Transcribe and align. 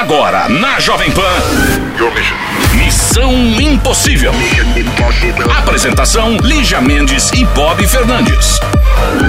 Agora, 0.00 0.48
na 0.48 0.80
Jovem 0.80 1.12
Pan. 1.12 1.20
Missão 2.74 3.30
Impossível. 3.60 4.32
Apresentação: 5.58 6.38
Lígia 6.38 6.80
Mendes 6.80 7.30
e 7.32 7.44
Bob 7.44 7.86
Fernandes. 7.86 8.58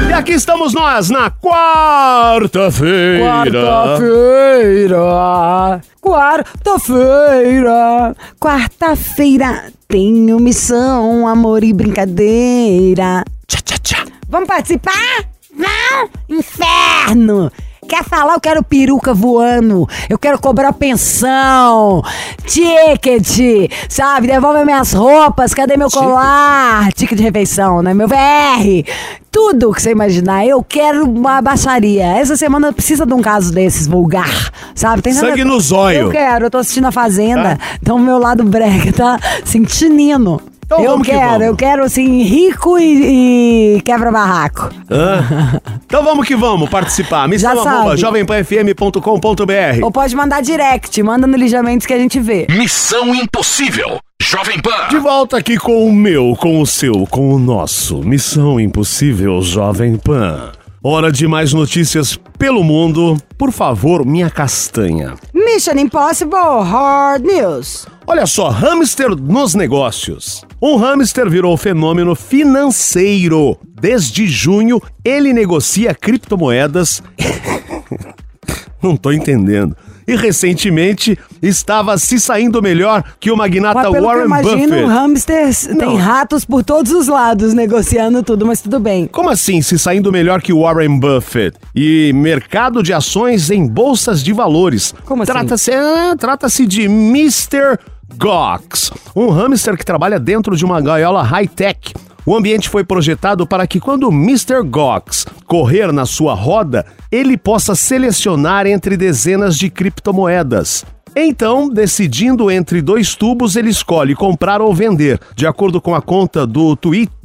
E 0.10 0.14
aqui 0.14 0.32
estamos 0.32 0.74
nós 0.74 1.10
na 1.10 1.30
quarta-feira. 1.30 3.52
Quarta-feira, 3.52 5.82
quarta-feira, 6.02 8.16
quarta-feira 8.40 9.74
tenho 9.90 10.40
missão, 10.40 11.28
amor 11.28 11.66
e 11.66 11.74
brincadeira. 11.74 13.26
Tchá, 13.46 13.60
tchá, 13.62 13.76
tchá. 13.84 14.06
Vamos 14.30 14.48
participar? 14.48 15.26
Não! 15.54 16.10
Inferno! 16.30 17.52
Quer 17.92 18.06
falar? 18.06 18.36
Eu 18.36 18.40
quero 18.40 18.64
peruca 18.64 19.14
voando. 19.14 19.86
Eu 20.10 20.18
quero 20.18 20.40
cobrar 20.40 20.72
pensão. 20.72 22.02
Ticket, 22.46 23.70
sabe? 23.90 24.28
Devolve 24.28 24.64
minhas 24.64 24.94
roupas. 24.94 25.54
Cadê 25.54 25.76
meu 25.76 25.90
colar? 25.92 26.90
Ticket 26.94 27.18
de 27.18 27.24
refeição, 27.26 27.82
né? 27.82 27.94
Meu 27.94 28.08
VR. 28.08 28.86
Tudo 29.30 29.74
que 29.74 29.82
você 29.82 29.92
imaginar. 29.92 30.46
Eu 30.46 30.64
quero 30.64 31.04
uma 31.04 31.42
baixaria. 31.42 32.06
Essa 32.18 32.38
semana 32.38 32.72
precisa 32.72 33.06
de 33.06 33.14
um 33.14 33.22
caso 33.22 33.52
desses, 33.54 33.88
vulgar. 33.88 34.52
Sabe? 34.74 35.02
Tem 35.02 35.14
nada- 35.14 35.28
Sangue 35.28 35.44
no 35.44 35.60
zóio. 35.60 36.00
Eu 36.04 36.12
quero. 36.12 36.46
Eu 36.46 36.50
tô 36.50 36.60
assistindo 36.60 36.86
a 36.88 36.94
Fazenda. 36.94 37.60
Então 37.82 38.00
meu 38.00 38.18
lado 38.18 38.42
brega 38.46 38.94
tá 38.94 39.20
sentindo. 39.44 40.42
Então 40.72 40.86
eu 40.86 40.92
vamos 40.92 41.06
que 41.06 41.14
quero, 41.14 41.30
vamos. 41.32 41.46
eu 41.48 41.56
quero 41.58 41.84
assim, 41.84 42.24
rico 42.24 42.80
e, 42.80 43.76
e 43.76 43.82
quebra-barraco. 43.82 44.70
Hã? 44.90 45.60
Então 45.86 46.02
vamos 46.02 46.26
que 46.26 46.34
vamos 46.34 46.70
participar. 46.70 47.28
Missão 47.28 47.68
arroba 47.68 47.98
jovempanfm.com.br. 47.98 49.84
Ou 49.84 49.92
pode 49.92 50.16
mandar 50.16 50.42
direct, 50.42 51.04
manda 51.04 51.28
no 51.28 51.36
Lijamentos 51.36 51.86
que 51.86 51.94
a 51.94 51.98
gente 51.98 52.18
vê. 52.22 52.48
Missão 52.50 53.14
Impossível. 53.14 54.00
Jovem 54.22 54.62
Pan. 54.62 54.88
De 54.90 54.98
volta 54.98 55.38
aqui 55.38 55.58
com 55.58 55.86
o 55.86 55.92
meu, 55.92 56.38
com 56.40 56.62
o 56.62 56.66
seu, 56.66 57.06
com 57.08 57.34
o 57.34 57.40
nosso. 57.40 57.98
Missão 57.98 58.58
Impossível 58.58 59.42
Jovem 59.42 59.98
Pan. 59.98 60.54
Hora 60.82 61.12
de 61.12 61.28
mais 61.28 61.52
notícias 61.52 62.18
pelo 62.40 62.64
mundo. 62.64 63.18
Por 63.38 63.52
favor, 63.52 64.06
minha 64.06 64.30
castanha. 64.30 65.16
Mission 65.34 65.74
Impossible 65.78 66.64
Hard 66.64 67.26
News. 67.26 67.86
Olha 68.08 68.26
só, 68.26 68.50
hamster 68.50 69.10
nos 69.10 69.54
negócios. 69.54 70.46
Um 70.62 70.76
hamster 70.76 71.28
virou 71.28 71.58
fenômeno 71.58 72.14
financeiro. 72.14 73.58
Desde 73.82 74.28
junho, 74.28 74.80
ele 75.04 75.34
negocia 75.34 75.96
criptomoedas. 75.96 77.02
Não 78.80 78.96
tô 78.96 79.12
entendendo. 79.12 79.76
E 80.08 80.16
recentemente 80.16 81.18
estava 81.42 81.98
se 81.98 82.20
saindo 82.20 82.62
melhor 82.62 83.04
que 83.20 83.32
o 83.32 83.38
magnata 83.38 83.76
Mas 83.76 83.92
pelo 83.92 83.94
que 83.94 84.00
eu 84.00 84.08
Warren 84.08 84.26
imagino, 84.26 84.68
Buffett. 84.68 84.86
hamsters 84.86 85.68
Não. 85.68 85.78
tem 85.78 85.98
ratos 85.98 86.46
por 86.46 86.64
todos 86.64 86.92
os 86.92 87.08
lados 87.08 87.54
negociando 87.54 88.22
tudo, 88.22 88.46
mas 88.46 88.62
tudo 88.62 88.80
bem. 88.80 89.08
Como 89.08 89.30
assim 89.30 89.62
se 89.62 89.80
saindo 89.80 90.12
melhor 90.12 90.42
que 90.42 90.54
o 90.54 90.62
Warren 90.62 91.00
Buffett? 91.00 91.58
E 91.76 92.12
mercado 92.14 92.84
de 92.84 92.94
ações 92.94 93.50
em 93.50 93.66
bolsas 93.68 94.24
de 94.24 94.34
valores. 94.34 94.94
Como 95.06 95.24
assim? 95.24 95.32
Trata-se 95.32 95.72
ah, 95.72 96.16
trata-se 96.18 96.66
de 96.68 96.84
Mr. 96.84 97.80
Gox, 98.18 98.92
um 99.16 99.30
hamster 99.30 99.78
que 99.78 99.86
trabalha 99.86 100.20
dentro 100.20 100.56
de 100.56 100.66
uma 100.66 100.82
gaiola 100.82 101.22
high-tech. 101.24 101.94
O 102.26 102.36
ambiente 102.36 102.70
foi 102.70 102.84
projetado 102.84 103.48
para 103.48 103.66
que 103.66 103.80
quando 103.80 104.08
o 104.08 104.12
Mr. 104.12 104.62
Gox 104.64 105.26
correr 105.46 105.92
na 105.92 106.06
sua 106.06 106.34
roda, 106.34 106.86
ele 107.12 107.38
possa 107.38 107.76
selecionar 107.76 108.68
entre 108.68 108.96
dezenas 108.96 109.58
de 109.58 109.70
criptomoedas. 109.70 110.86
Então, 111.16 111.68
decidindo 111.68 112.50
entre 112.50 112.82
dois 112.82 113.16
tubos, 113.16 113.56
ele 113.56 113.70
escolhe 113.70 114.16
comprar 114.16 114.62
ou 114.62 114.74
vender. 114.74 115.20
De 115.36 115.46
acordo 115.46 115.82
com 115.82 115.94
a 115.94 116.02
conta 116.02 116.48
do 116.48 116.76
Twitter 116.76 117.21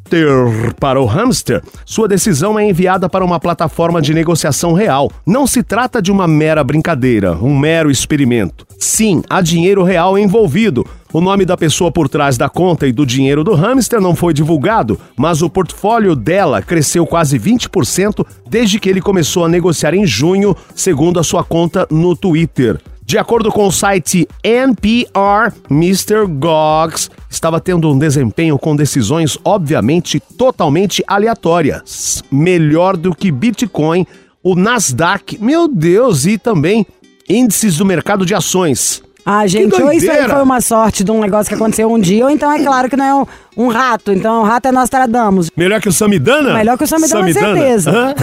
para 0.79 1.01
o 1.01 1.05
hamster, 1.05 1.63
sua 1.85 2.09
decisão 2.09 2.59
é 2.59 2.69
enviada 2.69 3.09
para 3.09 3.25
uma 3.25 3.41
plataforma 3.41 4.01
de 4.01 4.15
negociação 4.15 4.73
real. 4.73 5.11
Não 5.27 5.47
se 5.47 5.63
trata 5.63 6.01
de 6.01 6.13
uma 6.13 6.27
mera 6.27 6.63
brincadeira, 6.63 7.33
um 7.35 7.59
mero 7.59 7.91
experimento. 7.91 8.67
Sim, 8.79 9.23
há 9.29 9.41
dinheiro 9.41 9.83
real 9.83 10.19
envolvido. 10.19 10.87
O 11.13 11.21
nome 11.21 11.45
da 11.45 11.57
pessoa 11.57 11.91
por 11.91 12.09
trás 12.09 12.37
da 12.37 12.49
conta 12.49 12.87
e 12.87 12.93
do 12.93 13.07
dinheiro 13.07 13.43
do 13.43 13.55
hamster 13.55 14.01
não 14.01 14.15
foi 14.15 14.35
divulgado, 14.35 14.99
mas 15.17 15.41
o 15.41 15.49
portfólio 15.49 16.15
dela 16.15 16.61
cresceu 16.61 17.07
quase 17.07 17.39
20% 17.39 18.27
desde 18.49 18.79
que 18.79 18.89
ele 18.89 19.01
começou 19.01 19.45
a 19.45 19.49
negociar 19.49 19.95
em 19.95 20.07
junho, 20.07 20.55
segundo 20.75 21.19
a 21.19 21.25
sua 21.25 21.43
conta 21.43 21.87
no 21.91 22.15
Twitter. 22.15 22.79
De 23.07 23.17
acordo 23.17 23.53
com 23.53 23.69
o 23.69 23.71
site 23.71 24.27
NPR, 24.43 25.55
Mr. 25.71 26.27
Gox 26.27 27.09
estava 27.31 27.61
tendo 27.61 27.89
um 27.89 27.97
desempenho 27.97 28.59
com 28.59 28.75
decisões 28.75 29.39
obviamente 29.45 30.19
totalmente 30.19 31.05
aleatórias. 31.07 32.21
Melhor 32.33 32.97
do 32.97 33.15
que 33.15 33.31
Bitcoin, 33.31 34.05
o 34.43 34.57
Nasdaq, 34.57 35.39
meu 35.41 35.69
Deus, 35.69 36.27
e 36.27 36.37
também 36.37 36.85
índices 37.29 37.77
do 37.77 37.87
mercado 37.87 38.27
de 38.27 38.35
ações. 38.35 39.01
Ah, 39.29 39.45
gente, 39.47 39.83
ou 39.83 39.93
isso 39.93 40.09
aí 40.09 40.29
foi 40.29 40.41
uma 40.41 40.61
sorte 40.61 41.03
de 41.03 41.11
um 41.11 41.21
negócio 41.21 41.49
que 41.49 41.55
aconteceu 41.57 41.93
um 41.93 41.99
dia, 41.99 42.25
ou 42.25 42.31
então 42.31 42.51
é 42.53 42.63
claro 42.63 42.89
que 42.89 42.97
não 42.97 43.05
é 43.05 43.13
um, 43.13 43.27
um 43.65 43.69
rato. 43.69 44.13
Então 44.13 44.43
o 44.43 44.45
rato 44.45 44.69
é 44.69 44.73
Nostradamus. 44.73 45.51
Melhor 45.57 45.81
que 45.81 45.89
o 45.89 45.93
Samidana? 45.93 46.55
Melhor 46.55 46.79
que 46.79 46.85
o 46.85 46.87
Samidana, 46.87 47.21
Samidana? 47.23 47.55
certeza. 47.57 47.91
Hã? 47.91 48.15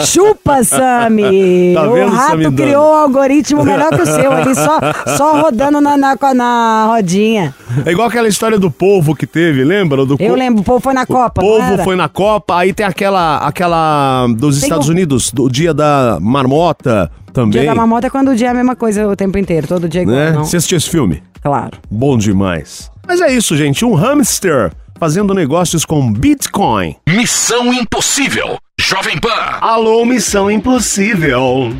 Chupa, 0.04 0.64
Sami! 0.64 1.74
Tá 1.76 1.82
o 1.90 2.08
rato 2.08 2.30
Samidana? 2.30 2.56
criou 2.56 2.90
um 2.90 2.94
algoritmo 2.94 3.64
melhor 3.64 3.90
que 3.90 4.02
o 4.02 4.06
seu 4.06 4.32
ali, 4.32 4.54
só, 4.54 4.78
só 5.16 5.40
rodando 5.42 5.80
na, 5.80 5.96
na, 5.96 6.16
na 6.34 6.86
rodinha. 6.86 7.54
É 7.84 7.92
igual 7.92 8.08
aquela 8.08 8.28
história 8.28 8.58
do 8.58 8.70
povo 8.70 9.14
que 9.14 9.26
teve, 9.26 9.62
lembra? 9.64 10.06
Do 10.06 10.16
Eu 10.18 10.30
co- 10.30 10.34
lembro, 10.36 10.62
o 10.62 10.64
povo 10.64 10.80
foi 10.80 10.94
na 10.94 11.02
O 11.02 11.06
Copa, 11.06 11.42
não 11.42 11.48
povo 11.48 11.84
foi 11.84 11.96
na 11.96 12.08
Copa, 12.08 12.56
aí 12.56 12.72
tem 12.72 12.86
aquela 12.86 13.38
aquela 13.38 14.26
dos 14.36 14.56
Tem 14.60 14.64
Estados 14.68 14.88
o- 14.88 14.92
Unidos, 14.92 15.30
do 15.32 15.48
dia 15.50 15.74
da 15.74 16.18
marmota 16.20 17.10
também. 17.38 17.60
Dia 17.62 17.70
da 17.70 17.74
marmota 17.74 18.08
é 18.08 18.10
quando 18.10 18.32
o 18.32 18.36
dia 18.36 18.48
é 18.48 18.50
a 18.50 18.54
mesma 18.54 18.74
coisa 18.74 19.06
o 19.06 19.14
tempo 19.14 19.38
inteiro, 19.38 19.68
todo 19.68 19.88
dia 19.88 20.00
é 20.00 20.02
igual, 20.02 20.16
né? 20.16 20.32
não? 20.32 20.44
Você 20.44 20.56
assistiu 20.56 20.76
esse 20.76 20.90
filme? 20.90 21.22
Claro. 21.40 21.78
Bom 21.88 22.18
demais. 22.18 22.90
Mas 23.06 23.20
é 23.20 23.32
isso, 23.32 23.56
gente. 23.56 23.84
Um 23.84 23.94
hamster 23.94 24.72
fazendo 24.98 25.32
negócios 25.32 25.84
com 25.84 26.12
Bitcoin. 26.12 26.96
Missão 27.08 27.72
Impossível. 27.72 28.58
Jovem 28.80 29.18
Pan. 29.18 29.58
Alô, 29.60 30.04
Missão 30.04 30.50
Impossível. 30.50 31.72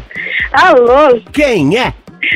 Alô, 0.53 1.21
Quem 1.33 1.77
é? 1.77 1.93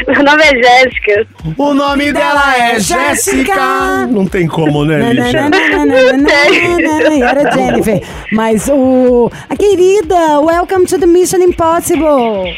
Meu 0.06 0.22
nome 0.22 0.43
é 0.43 0.62
Jéssica. 0.62 1.26
O 1.59 1.75
nome 1.75 2.12
dela 2.12 2.56
é 2.56 2.78
Jéssica. 2.78 3.15
Jéssica. 3.15 4.06
Não 4.06 4.26
tem 4.26 4.47
como, 4.47 4.84
né, 4.84 5.12
E 5.12 5.19
era 7.22 7.50
Jennifer. 7.53 8.00
Mas 8.32 8.69
o. 8.69 9.31
A 9.48 9.56
querida, 9.56 10.41
welcome 10.41 10.87
to 10.87 10.98
the 10.98 11.06
Mission 11.06 11.38
Impossible. 11.41 12.54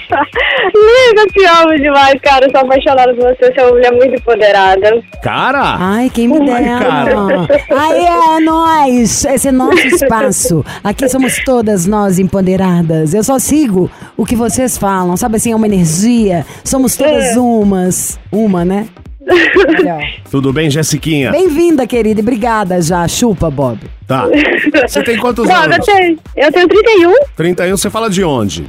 Liga, 0.74 1.20
eu 1.22 1.26
te 1.28 1.44
amo 1.44 1.76
demais, 1.76 2.14
cara. 2.22 2.46
Eu 2.46 2.50
sou 2.50 2.60
apaixonada 2.60 3.14
por 3.14 3.24
você. 3.24 3.52
Você 3.52 3.60
é 3.60 3.64
uma 3.64 3.72
mulher 3.72 3.92
muito 3.92 4.14
empoderada. 4.14 5.02
Cara! 5.22 5.76
Ai, 5.78 6.10
quem 6.12 6.28
me 6.28 6.38
Oh 6.38 6.44
dera. 6.44 7.14
God. 7.14 7.50
Aí 7.70 8.06
é 9.00 9.34
esse 9.34 9.48
é 9.48 9.52
nosso 9.52 9.86
espaço. 9.86 10.64
Aqui 10.82 11.08
somos 11.08 11.42
todas 11.44 11.86
nós 11.86 12.18
empoderadas. 12.18 13.14
Eu 13.14 13.24
só 13.24 13.38
sigo 13.38 13.90
o 14.16 14.24
que 14.24 14.36
vocês 14.36 14.76
falam, 14.76 15.16
sabe 15.16 15.36
assim, 15.36 15.52
é 15.52 15.56
uma 15.56 15.66
energia. 15.66 16.46
Somos 16.62 16.96
todas 16.96 17.36
umas. 17.36 18.18
Uma, 18.30 18.64
né? 18.64 18.86
Tudo 20.30 20.52
bem, 20.52 20.70
Jessiquinha? 20.70 21.30
Bem-vinda, 21.30 21.86
querida, 21.86 22.20
e 22.20 22.22
obrigada 22.22 22.80
já. 22.82 23.06
Chupa, 23.08 23.50
Bob. 23.50 23.78
Tá. 24.06 24.26
Você 24.86 25.02
tem 25.02 25.18
quantos 25.18 25.48
Não, 25.48 25.54
eu 25.54 25.62
anos? 25.72 25.86
tenho, 25.86 26.18
eu 26.36 26.52
tenho 26.52 26.68
31, 26.68 27.14
31, 27.36 27.76
você 27.76 27.88
fala 27.88 28.10
de 28.10 28.22
onde? 28.22 28.66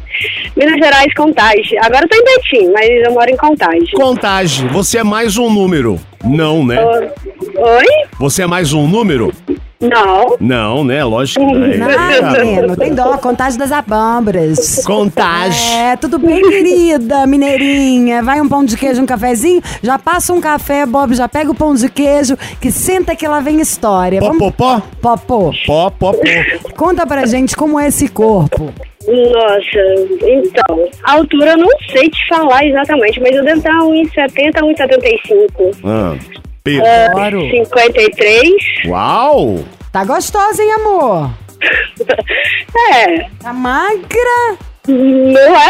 Minas 0.56 0.78
Gerais, 0.78 1.14
Contagem. 1.14 1.78
Agora 1.84 2.06
eu 2.06 2.10
tô 2.10 2.16
em 2.16 2.24
Betim, 2.24 2.72
mas 2.72 2.90
eu 3.06 3.12
moro 3.12 3.30
em 3.30 3.36
Contagem. 3.38 3.92
Contagem. 3.94 4.68
Você 4.70 5.00
é 5.00 5.04
mais 5.04 5.38
um 5.38 5.50
número. 5.52 6.00
Não, 6.24 6.66
né? 6.66 6.82
Oi? 6.84 7.86
Você 8.18 8.44
é 8.44 8.48
mais 8.48 8.72
um 8.74 8.88
número? 8.88 9.34
Não. 9.80 10.38
Não, 10.40 10.84
né? 10.84 11.04
Lógico 11.04 11.46
que 11.46 11.54
não. 11.78 11.88
Ai, 11.90 12.22
menino, 12.44 12.76
tem 12.78 12.94
dó, 12.94 13.18
contagem 13.18 13.60
das 13.60 13.72
abambras. 13.72 14.84
Contagem. 14.86 15.76
É, 15.78 15.96
tudo 15.98 16.18
bem, 16.18 16.42
querida, 16.42 17.28
mineirinha. 17.28 18.24
Vai 18.24 18.40
um 18.42 18.48
pão 18.48 18.64
de 18.64 18.78
queijo, 18.78 19.02
um 19.02 19.06
cafezinho, 19.06 19.62
já 19.84 20.00
passa 20.00 20.34
um 20.34 20.40
café, 20.42 20.86
Bob, 20.86 21.14
já 21.14 21.28
pega 21.28 21.52
o 21.52 21.56
pão 21.56 21.76
de 21.76 21.90
queijo, 21.90 22.38
que 22.60 22.72
senta 22.72 23.16
que 23.16 23.28
lá 23.28 23.40
vem 23.42 23.60
história. 23.60 24.20
Pó, 24.20 24.34
pó, 24.34 24.52
pó? 24.52 24.82
Popô, 25.28 25.52
Pó, 25.66 25.90
pó, 25.90 26.14
pó. 26.14 26.20
conta 26.76 27.06
pra 27.08 27.26
gente 27.26 27.56
como 27.56 27.80
é 27.80 27.88
esse 27.88 28.08
corpo. 28.08 28.74
Nossa, 29.08 30.28
então, 30.28 30.88
a 31.04 31.14
altura 31.14 31.52
eu 31.52 31.58
não 31.58 31.70
sei 31.92 32.10
te 32.10 32.28
falar 32.28 32.66
exatamente, 32.66 33.20
mas 33.20 33.36
eu 33.36 33.44
devo 33.44 33.58
estar 33.58 33.72
1,70, 33.72 34.62
1,75. 34.62 35.78
Ah, 35.84 36.16
Pedro. 36.64 36.86
Adoro. 36.88 37.42
53. 37.52 38.54
Uau! 38.88 39.60
Tá 39.92 40.04
gostosa, 40.04 40.62
hein, 40.64 40.72
amor? 40.74 41.30
É, 42.94 43.30
Tá 43.42 43.54
magra? 43.54 44.58
não 44.88 45.56
é? 45.56 45.70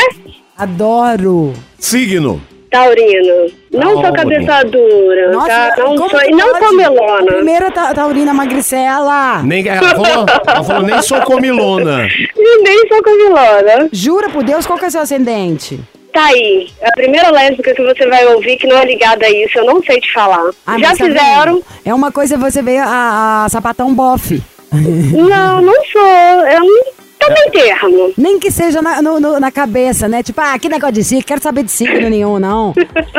Adoro. 0.58 1.54
Signo. 1.78 2.42
Taurino. 2.76 3.52
Não 3.72 3.94
sou 3.94 4.02
Taurino. 4.02 4.16
cabeça 4.16 4.64
dura, 4.66 5.32
Nossa, 5.32 5.48
tá? 5.48 5.74
Não 5.78 5.96
como 5.96 6.10
sou. 6.10 6.22
E 6.22 6.32
não 6.32 6.60
comelona. 6.60 7.32
Primeira 7.34 7.72
ta 7.72 7.94
taurina 7.94 8.34
magricela. 8.34 9.42
Nem, 9.44 9.66
ela, 9.68 9.90
falou, 9.90 10.26
ela 10.48 10.64
falou, 10.64 10.84
nem 10.84 11.02
sou 11.02 11.22
comilona. 11.22 12.08
E 12.36 12.58
nem 12.64 12.88
sou 12.88 13.02
comilona. 13.02 13.90
Jura 13.92 14.30
por 14.30 14.44
Deus, 14.44 14.66
qual 14.66 14.78
que 14.78 14.86
é 14.86 14.88
o 14.90 14.92
seu 14.92 15.02
ascendente? 15.02 15.80
Tá 16.12 16.26
aí. 16.26 16.70
A 16.82 16.92
primeira 16.92 17.30
lésbica 17.30 17.74
que 17.74 17.84
você 17.84 18.08
vai 18.08 18.26
ouvir 18.28 18.58
que 18.58 18.68
não 18.68 18.78
é 18.78 18.86
ligada 18.86 19.26
a 19.26 19.30
isso, 19.30 19.58
eu 19.58 19.66
não 19.66 19.82
sei 19.84 20.00
te 20.00 20.12
falar. 20.14 20.50
Ah, 20.66 20.78
Já 20.78 20.90
tá 20.90 20.96
fizeram? 20.96 21.62
É 21.86 21.94
uma 21.94 22.12
coisa 22.12 22.38
você 22.38 22.62
ver 22.62 22.80
a, 22.80 23.46
a 23.46 23.50
sapatão 23.50 23.94
bofe. 23.94 24.42
Não, 24.72 25.62
não 25.62 25.86
sou. 25.92 26.48
Eu 26.48 26.60
não. 26.60 27.05
Tá 27.28 27.34
bem 27.34 27.50
termo. 27.52 28.14
Nem 28.18 28.40
que 28.40 28.52
seja 28.52 28.82
na, 28.82 29.02
no- 29.02 29.20
no- 29.20 29.40
na 29.40 29.52
cabeça, 29.52 30.08
né? 30.08 30.22
Tipo, 30.22 30.42
ah, 30.42 30.58
que 30.60 30.70
negócio 30.70 30.94
de 30.96 31.04
signo, 31.04 31.24
quero 31.24 31.42
saber 31.42 31.64
de 31.64 31.72
signo 31.72 32.10
nenhum, 32.10 32.38
não. 32.40 32.74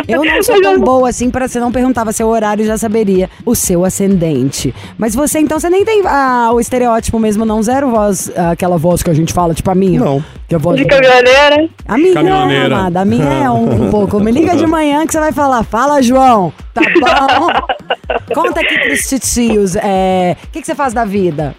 Eu 0.07 0.25
não 0.25 0.43
sou 0.43 0.61
tão 0.61 0.79
boa 0.81 1.09
assim 1.09 1.31
pra 1.31 1.49
você 1.49 1.59
não 1.59 1.73
perguntava 1.73 2.13
seu 2.13 2.29
horário 2.29 2.65
já 2.65 2.77
saberia 2.79 3.29
o 3.45 3.55
seu 3.55 3.85
ascendente. 3.85 4.75
Mas 4.99 5.15
você, 5.15 5.39
então, 5.41 5.59
você 5.59 5.69
nem 5.69 5.85
tem 5.85 6.03
ah, 6.07 6.51
o 6.53 6.61
estereótipo 6.61 7.19
mesmo, 7.19 7.45
não? 7.45 7.63
Zero 7.63 7.91
voz, 7.91 8.31
ah, 8.37 8.51
aquela 8.53 8.77
voz 8.77 9.03
que 9.03 9.11
a 9.11 9.15
gente 9.15 9.33
fala, 9.33 9.55
tipo 9.55 9.71
a 9.71 9.75
minha. 9.75 9.99
Não. 10.01 10.25
Que 10.49 10.55
é 10.55 10.57
a 10.57 10.61
voz 10.61 10.77
De 10.77 10.85
caminhoneira. 10.85 11.69
A 11.89 11.99
minha, 11.99 12.15
Caminhoneira. 12.15 12.77
amada, 12.77 13.01
a 13.01 13.05
minha 13.05 13.25
é 13.45 13.51
um, 13.51 13.87
um 13.87 13.91
pouco. 13.91 14.21
Me 14.21 14.31
liga 14.31 14.55
de 14.57 14.67
manhã 14.67 15.05
que 15.05 15.13
você 15.13 15.19
vai 15.19 15.33
falar. 15.33 15.65
Fala, 15.65 16.01
João. 16.01 16.53
Tá 16.73 16.83
bom? 17.41 17.49
Conta 18.35 18.61
aqui 18.61 18.79
pros 18.81 19.01
titios. 19.09 19.75
é, 19.77 20.37
O 20.45 20.51
que, 20.53 20.61
que 20.61 20.67
você 20.67 20.75
faz 20.75 20.93
da 20.93 21.05
vida? 21.05 21.55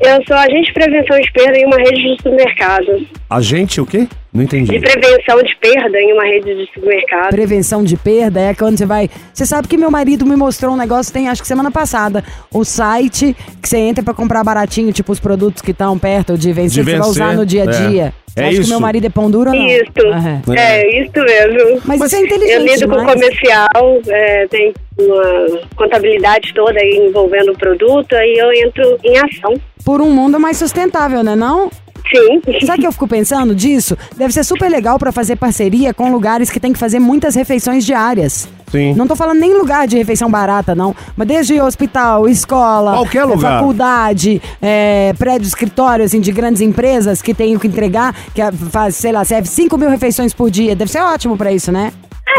Eu 0.00 0.22
sou 0.26 0.36
agente 0.36 0.66
de 0.66 0.72
prevenção 0.72 1.18
de 1.18 1.32
perda 1.32 1.58
em 1.58 1.66
uma 1.66 1.76
rede 1.76 2.02
de 2.02 2.16
supermercados. 2.16 3.02
A 3.28 3.40
gente 3.40 3.80
o 3.80 3.86
quê? 3.86 4.06
Não 4.38 4.44
De 4.44 4.56
entendi. 4.56 4.78
prevenção 4.78 5.42
de 5.42 5.56
perda 5.56 5.98
em 6.00 6.12
uma 6.12 6.24
rede 6.24 6.54
de 6.54 6.66
supermercados. 6.72 7.30
Prevenção 7.30 7.82
de 7.82 7.96
perda 7.96 8.40
é 8.40 8.54
quando 8.54 8.78
você 8.78 8.86
vai. 8.86 9.10
Você 9.34 9.44
sabe 9.44 9.66
que 9.66 9.76
meu 9.76 9.90
marido 9.90 10.24
me 10.24 10.36
mostrou 10.36 10.74
um 10.74 10.76
negócio, 10.76 11.12
tem 11.12 11.28
acho 11.28 11.42
que 11.42 11.48
semana 11.48 11.70
passada. 11.70 12.22
O 12.52 12.64
site 12.64 13.34
que 13.60 13.68
você 13.68 13.78
entra 13.78 14.04
pra 14.04 14.14
comprar 14.14 14.44
baratinho, 14.44 14.92
tipo 14.92 15.10
os 15.10 15.18
produtos 15.18 15.60
que 15.60 15.72
estão 15.72 15.98
perto 15.98 16.38
de 16.38 16.52
vencer, 16.52 16.84
De 16.84 16.90
que 16.90 16.96
você 16.96 16.98
vai 16.98 17.06
vencer, 17.08 17.22
usar 17.24 17.34
no 17.34 17.44
dia 17.44 17.62
a 17.62 17.64
é. 17.64 17.88
dia. 17.88 18.14
Você 18.28 18.40
É 18.40 18.42
acha 18.44 18.54
que 18.54 18.60
isso. 18.60 18.70
meu 18.70 18.80
marido 18.80 19.06
é 19.06 19.10
pão 19.10 19.28
duro 19.30 19.50
ou 19.50 19.56
não? 19.56 19.66
Isso. 19.66 20.06
Aham. 20.06 20.42
É, 20.56 21.00
isso 21.02 21.12
mesmo. 21.24 21.80
Mas, 21.84 22.00
isso 22.00 22.14
é 22.16 22.20
inteligente 22.20 22.52
Eu 22.52 22.64
lido 22.64 22.88
com 22.88 23.04
comercial, 23.04 24.00
é, 24.08 24.46
tem 24.46 24.72
uma 25.00 25.60
contabilidade 25.74 26.52
toda 26.54 26.78
aí 26.78 27.06
envolvendo 27.08 27.50
o 27.52 27.58
produto, 27.58 28.12
aí 28.14 28.34
eu 28.38 28.52
entro 28.52 28.98
em 29.02 29.16
ação. 29.18 29.54
Por 29.84 30.00
um 30.00 30.10
mundo 30.10 30.38
mais 30.38 30.56
sustentável, 30.58 31.24
né 31.24 31.34
não? 31.34 31.70
Sim. 32.10 32.40
Sabe 32.66 32.78
o 32.78 32.80
que 32.82 32.86
eu 32.86 32.92
fico 32.92 33.08
pensando 33.08 33.54
disso? 33.54 33.96
Deve 34.16 34.32
ser 34.32 34.44
super 34.44 34.70
legal 34.70 34.98
pra 34.98 35.12
fazer 35.12 35.36
parceria 35.36 35.92
com 35.92 36.10
lugares 36.10 36.50
que 36.50 36.58
tem 36.60 36.72
que 36.72 36.78
fazer 36.78 36.98
muitas 36.98 37.34
refeições 37.34 37.84
diárias. 37.84 38.48
Sim. 38.70 38.94
Não 38.94 39.06
tô 39.06 39.16
falando 39.16 39.38
nem 39.38 39.54
lugar 39.56 39.86
de 39.86 39.96
refeição 39.96 40.30
barata, 40.30 40.74
não. 40.74 40.94
Mas 41.16 41.26
desde 41.26 41.60
hospital, 41.60 42.28
escola, 42.28 42.92
Qualquer 42.92 43.22
eh, 43.22 43.24
lugar. 43.24 43.58
faculdade, 43.58 44.42
eh, 44.60 45.14
prédio, 45.18 45.46
escritório, 45.46 46.04
assim, 46.04 46.20
de 46.20 46.30
grandes 46.32 46.60
empresas 46.60 47.22
que 47.22 47.32
tem 47.32 47.56
o 47.56 47.60
que 47.60 47.66
entregar, 47.66 48.14
que 48.34 48.42
faz, 48.70 48.96
sei 48.96 49.12
lá, 49.12 49.24
serve 49.24 49.48
5 49.48 49.76
mil 49.78 49.88
refeições 49.88 50.34
por 50.34 50.50
dia. 50.50 50.76
Deve 50.76 50.90
ser 50.90 51.00
ótimo 51.00 51.36
pra 51.36 51.50
isso, 51.50 51.72
né? 51.72 51.92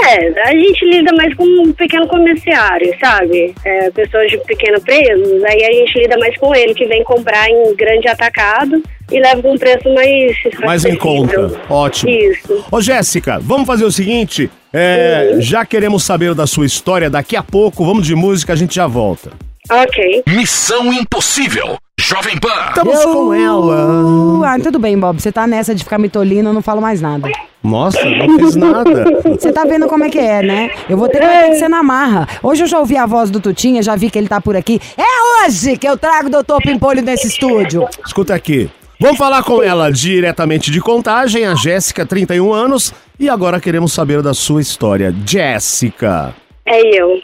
É, 0.07 0.41
a 0.43 0.51
gente 0.51 0.85
lida 0.85 1.11
mais 1.15 1.33
com 1.35 1.43
um 1.43 1.73
pequeno 1.73 2.07
comerciário, 2.07 2.93
sabe? 2.99 3.53
É, 3.65 3.89
pessoas 3.91 4.29
de 4.29 4.37
pequeno 4.39 4.79
preço, 4.81 5.45
aí 5.45 5.63
a 5.65 5.71
gente 5.71 5.99
lida 5.99 6.17
mais 6.17 6.37
com 6.37 6.53
ele, 6.55 6.73
que 6.73 6.85
vem 6.85 7.03
comprar 7.03 7.49
em 7.49 7.75
grande 7.75 8.07
atacado 8.07 8.81
e 9.11 9.19
leva 9.19 9.41
com 9.41 9.53
um 9.53 9.57
preço 9.57 9.91
mais... 9.93 10.37
Mais 10.63 10.85
em 10.85 10.95
conta. 10.95 11.51
Ótimo. 11.69 12.11
Isso. 12.11 12.65
Ô, 12.71 12.79
Jéssica, 12.79 13.39
vamos 13.39 13.65
fazer 13.65 13.83
o 13.83 13.91
seguinte. 13.91 14.49
é, 14.71 15.37
já 15.39 15.65
queremos 15.65 16.03
saber 16.03 16.35
da 16.35 16.45
sua 16.45 16.65
história. 16.65 17.09
Daqui 17.09 17.35
a 17.35 17.41
pouco, 17.43 17.83
vamos 17.83 18.05
de 18.05 18.13
música, 18.15 18.53
a 18.53 18.55
gente 18.55 18.75
já 18.75 18.85
volta. 18.85 19.31
Ok. 19.71 20.23
Missão 20.27 20.93
Impossível. 20.93 21.77
Jovem 21.99 22.37
Pan. 22.37 22.47
Estamos 22.69 23.03
com 23.03 23.33
ela. 23.33 24.45
Ah, 24.45 24.57
tudo 24.57 24.79
bem, 24.79 24.97
Bob. 24.97 25.21
Você 25.21 25.33
tá 25.33 25.45
nessa 25.45 25.75
de 25.75 25.83
ficar 25.83 25.97
me 25.97 26.07
tolindo, 26.07 26.47
eu 26.47 26.53
não 26.53 26.61
falo 26.61 26.81
mais 26.81 27.01
nada. 27.01 27.29
Nossa, 27.61 27.99
não 28.05 28.39
fiz 28.39 28.55
nada. 28.55 29.03
Você 29.37 29.51
tá 29.51 29.65
vendo 29.65 29.85
como 29.85 30.05
é 30.05 30.09
que 30.09 30.17
é, 30.17 30.41
né? 30.41 30.71
Eu 30.87 30.97
vou 30.97 31.09
ter 31.09 31.19
que, 31.19 31.25
vai 31.25 31.43
ter 31.43 31.49
que 31.49 31.55
ser 31.57 31.67
na 31.67 31.83
marra. 31.83 32.25
Hoje 32.41 32.63
eu 32.63 32.67
já 32.67 32.79
ouvi 32.79 32.95
a 32.95 33.05
voz 33.05 33.29
do 33.29 33.41
Tutinha, 33.41 33.83
já 33.83 33.97
vi 33.97 34.09
que 34.09 34.17
ele 34.17 34.29
tá 34.29 34.39
por 34.39 34.55
aqui. 34.55 34.79
É 34.97 35.45
hoje 35.45 35.75
que 35.77 35.87
eu 35.87 35.97
trago 35.97 36.27
o 36.27 36.31
doutor 36.31 36.61
Pimpolho 36.61 37.01
nesse 37.01 37.27
estúdio. 37.27 37.85
Escuta 38.05 38.33
aqui. 38.33 38.69
Vamos 38.97 39.17
falar 39.17 39.43
com 39.43 39.61
ela 39.61 39.91
diretamente 39.91 40.71
de 40.71 40.79
contagem, 40.79 41.45
a 41.45 41.53
Jéssica, 41.53 42.05
31 42.05 42.53
anos. 42.53 42.93
E 43.19 43.27
agora 43.27 43.59
queremos 43.59 43.91
saber 43.91 44.21
da 44.21 44.33
sua 44.33 44.61
história. 44.61 45.13
Jéssica. 45.25 46.33
É 46.65 46.97
eu. 46.97 47.21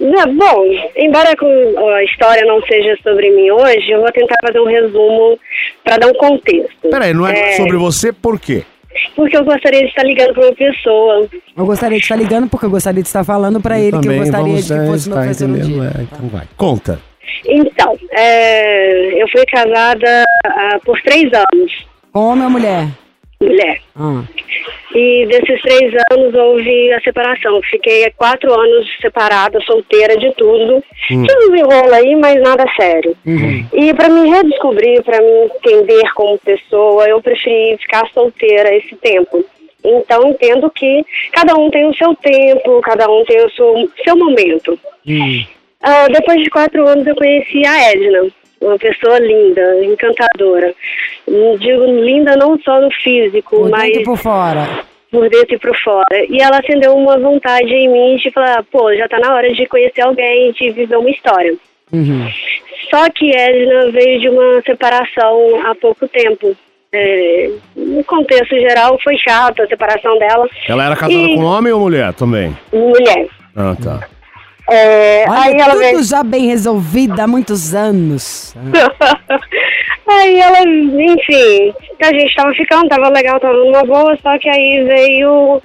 Não, 0.00 0.34
bom, 0.36 0.64
embora 0.96 1.34
com- 1.36 1.88
a 1.94 2.04
história 2.04 2.44
não 2.44 2.60
seja 2.62 2.96
sobre 3.02 3.30
mim 3.30 3.50
hoje, 3.50 3.90
eu 3.90 4.00
vou 4.00 4.10
tentar 4.12 4.36
fazer 4.44 4.60
um 4.60 4.66
resumo 4.66 5.38
para 5.82 5.98
dar 5.98 6.08
um 6.08 6.14
contexto. 6.14 6.90
Peraí, 6.90 7.14
não 7.14 7.26
é, 7.26 7.52
sobre 7.52 7.76
você 7.76 8.12
por 8.12 8.38
quê? 8.38 8.62
Porque 9.16 9.36
eu 9.36 9.44
gostaria 9.44 9.80
de 9.80 9.86
estar 9.86 10.04
ligando 10.04 10.34
para 10.34 10.46
uma 10.46 10.54
pessoa. 10.54 11.28
Eu 11.56 11.66
gostaria 11.66 11.98
de 11.98 12.04
estar 12.04 12.16
ligando 12.16 12.48
porque 12.48 12.66
eu 12.66 12.70
gostaria 12.70 13.02
de 13.02 13.08
estar 13.08 13.24
falando 13.24 13.60
pra 13.60 13.78
ele 13.78 13.98
que 13.98 14.08
eu 14.08 14.16
gostaria 14.18 14.56
de 14.56 14.62
que 14.62 14.86
fosse 14.86 15.08
meu 15.08 15.18
professor 15.18 15.48
um 15.48 15.54
dia. 15.54 15.90
então 16.00 16.28
vai. 16.28 16.44
Conta. 16.56 17.00
Então, 17.46 17.98
é, 18.12 19.20
eu 19.22 19.28
fui 19.28 19.44
casada 19.46 20.24
ah, 20.44 20.78
por 20.84 21.00
três 21.02 21.24
anos, 21.32 21.72
Homem 22.12 22.44
ou 22.44 22.50
mulher? 22.50 22.86
Mulher. 23.44 23.80
Ah. 23.96 24.22
E 24.94 25.26
desses 25.26 25.60
três 25.60 25.92
anos 26.12 26.34
houve 26.34 26.92
a 26.92 27.00
separação. 27.00 27.60
Fiquei 27.62 28.08
quatro 28.16 28.52
anos 28.52 28.86
separada, 29.00 29.60
solteira 29.62 30.16
de 30.16 30.32
tudo. 30.34 30.82
Tive 31.08 31.50
um 31.50 31.56
enrolo 31.56 31.94
aí, 31.94 32.14
mas 32.14 32.40
nada 32.40 32.64
sério. 32.76 33.16
E 33.72 33.92
para 33.94 34.08
me 34.08 34.30
redescobrir, 34.30 35.02
para 35.02 35.20
me 35.20 35.46
entender 35.46 36.12
como 36.14 36.38
pessoa, 36.38 37.08
eu 37.08 37.20
preferi 37.20 37.76
ficar 37.78 38.08
solteira 38.12 38.74
esse 38.74 38.94
tempo. 38.96 39.44
Então 39.84 40.28
entendo 40.28 40.70
que 40.70 41.04
cada 41.32 41.54
um 41.56 41.70
tem 41.70 41.86
o 41.86 41.94
seu 41.94 42.14
tempo, 42.14 42.80
cada 42.80 43.10
um 43.10 43.24
tem 43.24 43.44
o 43.44 43.50
seu, 43.50 43.90
seu 44.02 44.16
momento. 44.16 44.78
Ah, 45.82 46.08
depois 46.08 46.42
de 46.42 46.48
quatro 46.48 46.88
anos 46.88 47.06
eu 47.06 47.14
conheci 47.14 47.66
a 47.66 47.90
Edna, 47.92 48.26
uma 48.60 48.78
pessoa 48.78 49.18
linda, 49.18 49.84
encantadora. 49.84 50.74
Digo 51.26 51.84
linda 51.86 52.36
não 52.36 52.58
só 52.60 52.80
no 52.80 52.90
físico, 53.02 53.56
Por 53.56 53.70
mas 53.70 53.84
dentro 53.84 54.00
e 54.00 54.04
por 54.04 54.16
fora. 54.18 54.68
por 55.10 55.28
dentro 55.30 55.54
e 55.54 55.58
por 55.58 55.76
fora. 55.82 56.24
E 56.28 56.40
ela 56.42 56.58
acendeu 56.58 56.94
uma 56.94 57.18
vontade 57.18 57.72
em 57.72 57.88
mim 57.88 58.16
de 58.16 58.30
falar, 58.30 58.62
pô, 58.70 58.94
já 58.94 59.08
tá 59.08 59.18
na 59.18 59.34
hora 59.34 59.52
de 59.52 59.66
conhecer 59.66 60.02
alguém, 60.02 60.52
de 60.52 60.70
viver 60.70 60.96
uma 60.96 61.10
história. 61.10 61.54
Uhum. 61.92 62.28
Só 62.90 63.08
que 63.10 63.30
Edna 63.34 63.90
veio 63.90 64.20
de 64.20 64.28
uma 64.28 64.60
separação 64.62 65.60
há 65.66 65.74
pouco 65.74 66.06
tempo. 66.08 66.54
É, 66.92 67.50
no 67.74 68.04
contexto 68.04 68.54
geral, 68.54 68.98
foi 69.02 69.16
chato 69.16 69.62
a 69.62 69.66
separação 69.66 70.16
dela. 70.18 70.46
Ela 70.68 70.86
era 70.86 70.96
casada 70.96 71.18
E- 71.18 71.34
com 71.34 71.42
homem 71.44 71.72
ou 71.72 71.80
mulher 71.80 72.12
também? 72.14 72.56
Mulher. 72.72 73.26
Ah, 73.56 73.74
tá. 73.82 74.06
É, 74.70 75.24
Olha, 75.28 75.40
aí 75.42 75.54
ela 75.60 75.70
tudo 75.72 75.78
veio... 75.78 76.02
já 76.04 76.22
bem 76.22 76.46
resolvido 76.46 77.20
há 77.20 77.26
muitos 77.26 77.74
anos. 77.74 78.54
aí 80.06 80.40
ela, 80.40 80.60
enfim, 80.62 81.74
a 82.00 82.12
gente 82.12 82.34
tava 82.34 82.52
ficando, 82.54 82.88
tava 82.88 83.08
legal, 83.08 83.40
tava 83.40 83.54
numa 83.54 83.84
boa, 83.84 84.16
só 84.22 84.38
que 84.38 84.48
aí 84.48 84.84
veio 84.84 85.62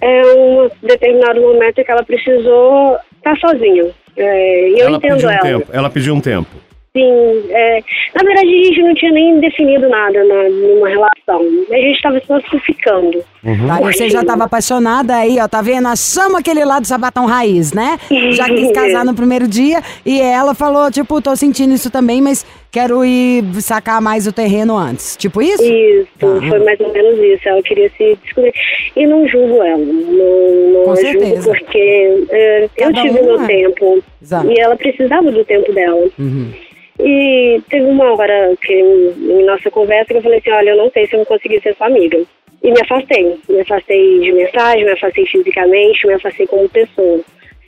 é, 0.00 0.22
um 0.36 0.70
determinado 0.82 1.40
momento 1.40 1.84
que 1.84 1.90
ela 1.90 2.04
precisou 2.04 2.96
estar 3.16 3.36
sozinha. 3.38 3.90
É, 4.16 4.68
e 4.70 4.78
eu 4.78 4.86
ela 4.88 4.96
entendo 4.96 5.14
pediu 5.14 5.28
um 5.28 5.32
ela. 5.32 5.42
tempo. 5.42 5.66
Ela 5.72 5.90
pediu 5.90 6.14
um 6.14 6.20
tempo. 6.20 6.50
Sim, 6.94 7.44
é, 7.48 7.82
na 8.14 8.22
verdade 8.22 8.48
a 8.48 8.64
gente 8.64 8.82
não 8.82 8.94
tinha 8.94 9.12
nem 9.12 9.40
definido 9.40 9.88
nada 9.88 10.22
na, 10.24 10.50
numa 10.50 10.90
relação. 10.90 11.40
A 11.70 11.76
gente 11.76 11.96
estava 11.96 12.20
só 12.26 12.38
se 12.40 12.58
ficando. 12.60 13.24
Tá, 13.66 13.80
e 13.80 13.94
você 13.94 14.10
já 14.10 14.22
tava 14.22 14.44
apaixonada 14.44 15.16
aí, 15.16 15.38
ó, 15.40 15.48
tá 15.48 15.62
vendo? 15.62 15.88
Achamos 15.88 16.34
aquele 16.38 16.62
lado 16.66 16.82
do 16.82 16.86
sabatão 16.86 17.24
raiz, 17.24 17.72
né? 17.72 17.98
Já 18.32 18.44
quis 18.44 18.70
casar 18.76 19.06
no 19.06 19.14
primeiro 19.14 19.48
dia 19.48 19.80
e 20.04 20.20
ela 20.20 20.52
falou, 20.54 20.90
tipo, 20.90 21.22
tô 21.22 21.34
sentindo 21.34 21.72
isso 21.72 21.90
também, 21.90 22.20
mas 22.20 22.44
quero 22.70 23.02
ir 23.06 23.42
sacar 23.62 24.02
mais 24.02 24.26
o 24.26 24.32
terreno 24.32 24.76
antes. 24.76 25.16
Tipo 25.16 25.40
isso? 25.40 25.64
Isso, 25.64 26.08
Tá. 26.18 26.26
foi 26.46 26.58
mais 26.58 26.78
ou 26.78 26.92
menos 26.92 27.18
isso. 27.18 27.48
Ela 27.48 27.62
queria 27.62 27.90
se 27.96 28.18
descobrir. 28.22 28.52
E 28.94 29.06
não 29.06 29.26
julgo 29.28 29.62
ela. 29.62 29.78
Não, 29.78 30.72
não 30.74 30.84
Com 30.84 30.96
certeza. 30.96 31.40
julgo 31.40 31.58
porque 31.58 32.24
é, 32.28 32.68
eu 32.76 32.92
tive 32.92 33.18
um, 33.18 33.24
meu 33.24 33.40
é. 33.44 33.46
tempo. 33.46 34.04
Exato. 34.20 34.52
E 34.52 34.60
ela 34.60 34.76
precisava 34.76 35.32
do 35.32 35.42
tempo 35.46 35.72
dela. 35.72 36.06
Uhum. 36.18 36.52
E 37.00 37.60
teve 37.68 37.86
uma 37.86 38.12
hora 38.12 38.54
que 38.60 38.72
em 38.72 39.44
nossa 39.44 39.70
conversa 39.70 40.12
que 40.12 40.16
eu 40.18 40.22
falei 40.22 40.38
assim, 40.38 40.50
olha, 40.50 40.70
eu 40.70 40.76
não 40.76 40.90
sei 40.90 41.06
se 41.06 41.14
eu 41.14 41.18
vou 41.18 41.26
conseguir 41.26 41.60
ser 41.62 41.74
sua 41.76 41.86
amiga. 41.86 42.18
E 42.62 42.70
me 42.70 42.80
afastei. 42.80 43.38
Me 43.48 43.60
afastei 43.60 44.20
de 44.20 44.32
mensagem, 44.32 44.84
me 44.84 44.92
afastei 44.92 45.26
fisicamente, 45.26 46.06
me 46.06 46.14
afastei 46.14 46.46
como 46.46 46.68
pessoa. 46.68 47.20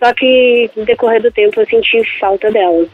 Só 0.02 0.12
que 0.12 0.70
no 0.76 0.84
decorrer 0.84 1.22
do 1.22 1.32
tempo 1.32 1.60
eu 1.60 1.66
senti 1.66 2.02
falta 2.18 2.50
dela. 2.50 2.86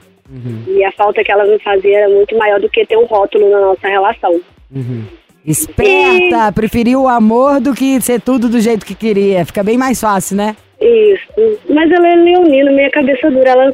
E 0.69 0.85
a 0.85 0.93
falta 0.93 1.25
que 1.25 1.33
ela 1.33 1.45
me 1.45 1.59
fazia 1.59 1.99
era 1.99 2.09
muito 2.09 2.37
maior 2.37 2.61
do 2.61 2.69
que 2.69 2.87
ter 2.87 2.97
um 2.97 3.05
rótulo 3.05 3.51
na 3.51 3.61
nossa 3.61 3.89
relação. 3.89 4.41
Uhum. 4.75 5.05
Esperta, 5.45 6.53
preferiu 6.55 7.03
o 7.03 7.09
amor 7.09 7.61
do 7.61 7.75
que 7.75 8.01
ser 8.01 8.21
tudo 8.21 8.49
do 8.49 8.61
jeito 8.61 8.87
que 8.87 8.95
queria. 8.95 9.45
Fica 9.45 9.65
bem 9.65 9.77
mais 9.77 10.01
fácil, 10.01 10.37
né? 10.37 10.55
Isso. 10.81 11.59
Mas 11.69 11.91
ela 11.91 12.09
é 12.09 12.17
leonina, 12.17 12.71
minha 12.71 12.91
cabeça 12.91 13.31
dura. 13.31 13.51
Ela 13.51 13.73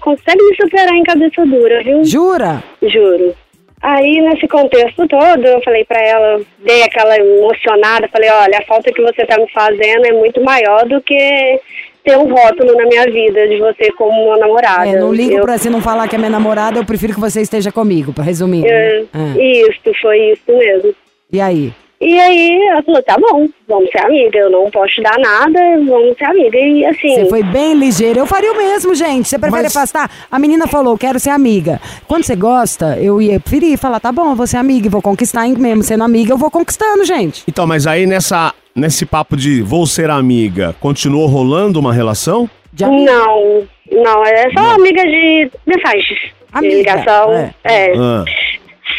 consegue 0.00 0.42
me 0.42 0.56
superar 0.56 0.94
em 0.94 1.02
cabeça 1.02 1.44
dura, 1.44 1.82
viu? 1.82 2.04
Jura? 2.04 2.62
Juro. 2.82 3.34
Aí, 3.82 4.20
nesse 4.22 4.48
contexto 4.48 5.06
todo, 5.06 5.44
eu 5.46 5.60
falei 5.62 5.84
pra 5.84 6.00
ela, 6.00 6.40
dei 6.58 6.82
aquela 6.82 7.14
emocionada, 7.18 8.08
falei, 8.08 8.30
olha, 8.30 8.58
a 8.58 8.64
falta 8.64 8.90
que 8.90 9.02
você 9.02 9.24
tá 9.26 9.36
me 9.38 9.46
fazendo 9.52 10.06
é 10.06 10.12
muito 10.12 10.42
maior 10.42 10.86
do 10.86 11.00
que 11.02 11.60
ter 12.02 12.16
um 12.16 12.32
rótulo 12.32 12.74
na 12.74 12.86
minha 12.86 13.04
vida 13.04 13.46
de 13.46 13.58
você 13.58 13.92
como 13.92 14.28
uma 14.28 14.38
namorada. 14.38 14.88
É, 14.88 14.98
não 14.98 15.12
ligo 15.12 15.36
eu, 15.36 15.42
pra 15.42 15.58
você 15.58 15.68
não 15.68 15.82
falar 15.82 16.08
que 16.08 16.14
é 16.14 16.18
minha 16.18 16.30
namorada, 16.30 16.78
eu 16.78 16.86
prefiro 16.86 17.12
que 17.12 17.20
você 17.20 17.42
esteja 17.42 17.70
comigo, 17.70 18.12
pra 18.12 18.24
resumir. 18.24 18.62
né? 18.62 18.68
é, 18.70 19.04
É. 19.12 19.60
Isso, 19.60 19.92
foi 20.00 20.32
isso 20.32 20.42
mesmo. 20.48 20.94
E 21.30 21.40
aí? 21.40 21.72
E 21.98 22.20
aí 22.20 22.60
ela 22.68 22.82
falou, 22.82 23.02
tá 23.02 23.16
bom, 23.18 23.48
vamos 23.66 23.90
ser 23.90 23.98
amiga, 24.00 24.38
eu 24.38 24.50
não 24.50 24.70
posso 24.70 24.94
te 24.96 25.02
dar 25.02 25.18
nada, 25.18 25.58
vamos 25.86 26.14
ser 26.18 26.24
amiga. 26.26 26.58
E 26.58 26.84
assim, 26.84 27.14
Você 27.14 27.26
foi 27.26 27.42
bem 27.42 27.72
ligeira. 27.74 28.18
Eu 28.18 28.26
faria 28.26 28.52
o 28.52 28.56
mesmo, 28.56 28.94
gente. 28.94 29.26
Você 29.28 29.38
prefere 29.38 29.62
Mas- 29.62 29.74
afastar? 29.76 30.10
A 30.30 30.38
menina 30.38 30.66
falou, 30.66 30.98
quero 30.98 31.18
ser 31.18 31.30
amiga. 31.30 31.80
Quando 32.06 32.24
você 32.24 32.36
gosta, 32.36 32.98
eu 33.00 33.20
ia 33.22 33.40
preferir 33.40 33.78
falar, 33.78 33.98
tá 33.98 34.12
bom, 34.12 34.30
eu 34.32 34.36
vou 34.36 34.46
ser 34.46 34.58
amiga 34.58 34.86
e 34.86 34.90
vou 34.90 35.00
conquistar, 35.00 35.48
mesmo 35.48 35.82
sendo 35.82 36.04
amiga, 36.04 36.32
eu 36.34 36.38
vou 36.38 36.50
conquistando, 36.50 37.02
gente. 37.04 37.42
Então, 37.48 37.66
mas 37.66 37.86
aí 37.86 38.06
nessa, 38.06 38.52
nesse 38.74 39.06
papo 39.06 39.34
de 39.36 39.62
vou 39.62 39.86
ser 39.86 40.10
amiga, 40.10 40.74
continuou 40.78 41.26
rolando 41.26 41.80
uma 41.80 41.94
relação? 41.94 42.48
De 42.74 42.84
amiga. 42.84 43.10
não, 43.10 43.66
não, 43.90 44.22
é 44.26 44.50
só 44.52 44.60
amiga 44.74 45.02
de 45.02 45.50
mensagens, 45.66 46.18
Amiga, 46.52 46.70
de 46.70 46.76
ligação. 46.76 47.32
é. 47.32 47.54
é. 47.64 47.92
Ah, 47.96 48.24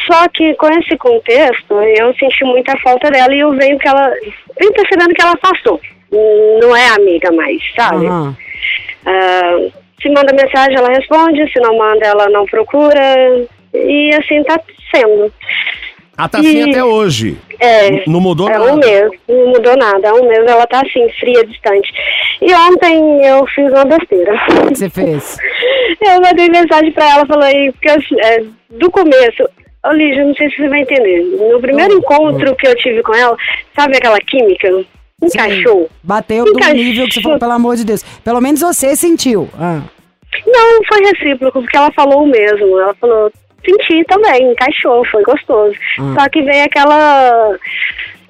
Só 0.09 0.27
que 0.33 0.53
com 0.55 0.67
esse 0.79 0.97
contexto, 0.97 1.73
eu 1.73 2.13
senti 2.15 2.43
muita 2.45 2.77
falta 2.77 3.09
dela 3.11 3.33
e 3.35 3.39
eu 3.39 3.51
venho 3.53 3.77
que 3.77 3.87
ela. 3.87 4.09
venho 4.59 4.73
percebendo 4.73 5.13
que 5.13 5.21
ela 5.21 5.35
passou. 5.37 5.79
Não 6.61 6.75
é 6.75 6.87
amiga 6.89 7.31
mais, 7.31 7.61
sabe? 7.75 8.05
Aham. 8.07 8.35
Ah, 9.05 9.57
se 10.01 10.09
manda 10.09 10.33
mensagem, 10.33 10.75
ela 10.75 10.89
responde, 10.89 11.51
se 11.51 11.59
não 11.59 11.77
manda, 11.77 12.05
ela 12.05 12.29
não 12.29 12.45
procura. 12.45 12.99
E 13.73 14.11
assim 14.15 14.41
tá 14.43 14.59
sendo. 14.93 15.31
Ah, 16.17 16.27
tá 16.27 16.39
assim 16.39 16.65
E- 16.65 16.69
até 16.71 16.83
hoje. 16.83 17.37
É. 17.59 18.03
Não 18.07 18.19
mudou 18.21 18.49
é 18.49 18.57
nada. 18.57 18.71
um 18.73 18.77
mês, 18.77 19.11
não 19.27 19.47
mudou 19.47 19.75
nada. 19.77 20.07
É 20.07 20.13
um 20.13 20.27
mês, 20.27 20.45
ela 20.47 20.65
tá 20.67 20.81
assim, 20.81 21.07
fria, 21.19 21.43
distante. 21.45 21.91
E 22.41 22.53
ontem 22.53 23.25
eu 23.25 23.45
fiz 23.47 23.65
uma 23.71 23.85
besteira. 23.85 24.33
O 24.63 24.67
que 24.67 24.75
você 24.75 24.89
fez? 24.89 25.37
Eu 25.99 26.21
mandei 26.21 26.47
mensagem 26.49 26.91
pra 26.91 27.09
ela, 27.09 27.25
falei, 27.25 27.71
porque 27.71 27.89
é, 27.89 28.43
do 28.69 28.91
começo, 28.91 29.49
ô 29.89 29.93
Lígia, 29.93 30.25
não 30.25 30.33
sei 30.35 30.49
se 30.49 30.57
você 30.57 30.69
vai 30.69 30.81
entender. 30.81 31.21
No 31.51 31.59
primeiro 31.59 31.95
Hum, 31.95 31.97
encontro 31.99 32.55
que 32.55 32.67
eu 32.67 32.75
tive 32.75 33.01
com 33.03 33.15
ela, 33.15 33.35
sabe 33.75 33.97
aquela 33.97 34.19
química? 34.19 34.69
Encaixou. 35.23 35.89
Bateu 36.03 36.45
do 36.45 36.51
Encaixou. 36.51 36.75
nível 36.75 37.05
que 37.07 37.13
você 37.13 37.21
falou, 37.21 37.39
pelo 37.39 37.51
amor 37.51 37.75
de 37.75 37.85
Deus. 37.85 38.03
Pelo 38.23 38.39
menos 38.41 38.61
você 38.61 38.95
sentiu. 38.95 39.49
Ah. 39.59 39.81
Não, 40.45 40.83
foi 40.87 40.99
recíproco, 41.05 41.61
porque 41.61 41.75
ela 41.77 41.91
falou 41.93 42.23
o 42.23 42.27
mesmo. 42.27 42.79
Ela 42.79 42.93
falou, 42.95 43.31
senti 43.65 44.03
também, 44.05 44.51
encaixou, 44.51 45.03
foi 45.09 45.23
gostoso. 45.23 45.75
Hum. 45.99 46.13
Só 46.13 46.29
que 46.29 46.41
veio 46.43 46.65
aquela 46.65 47.55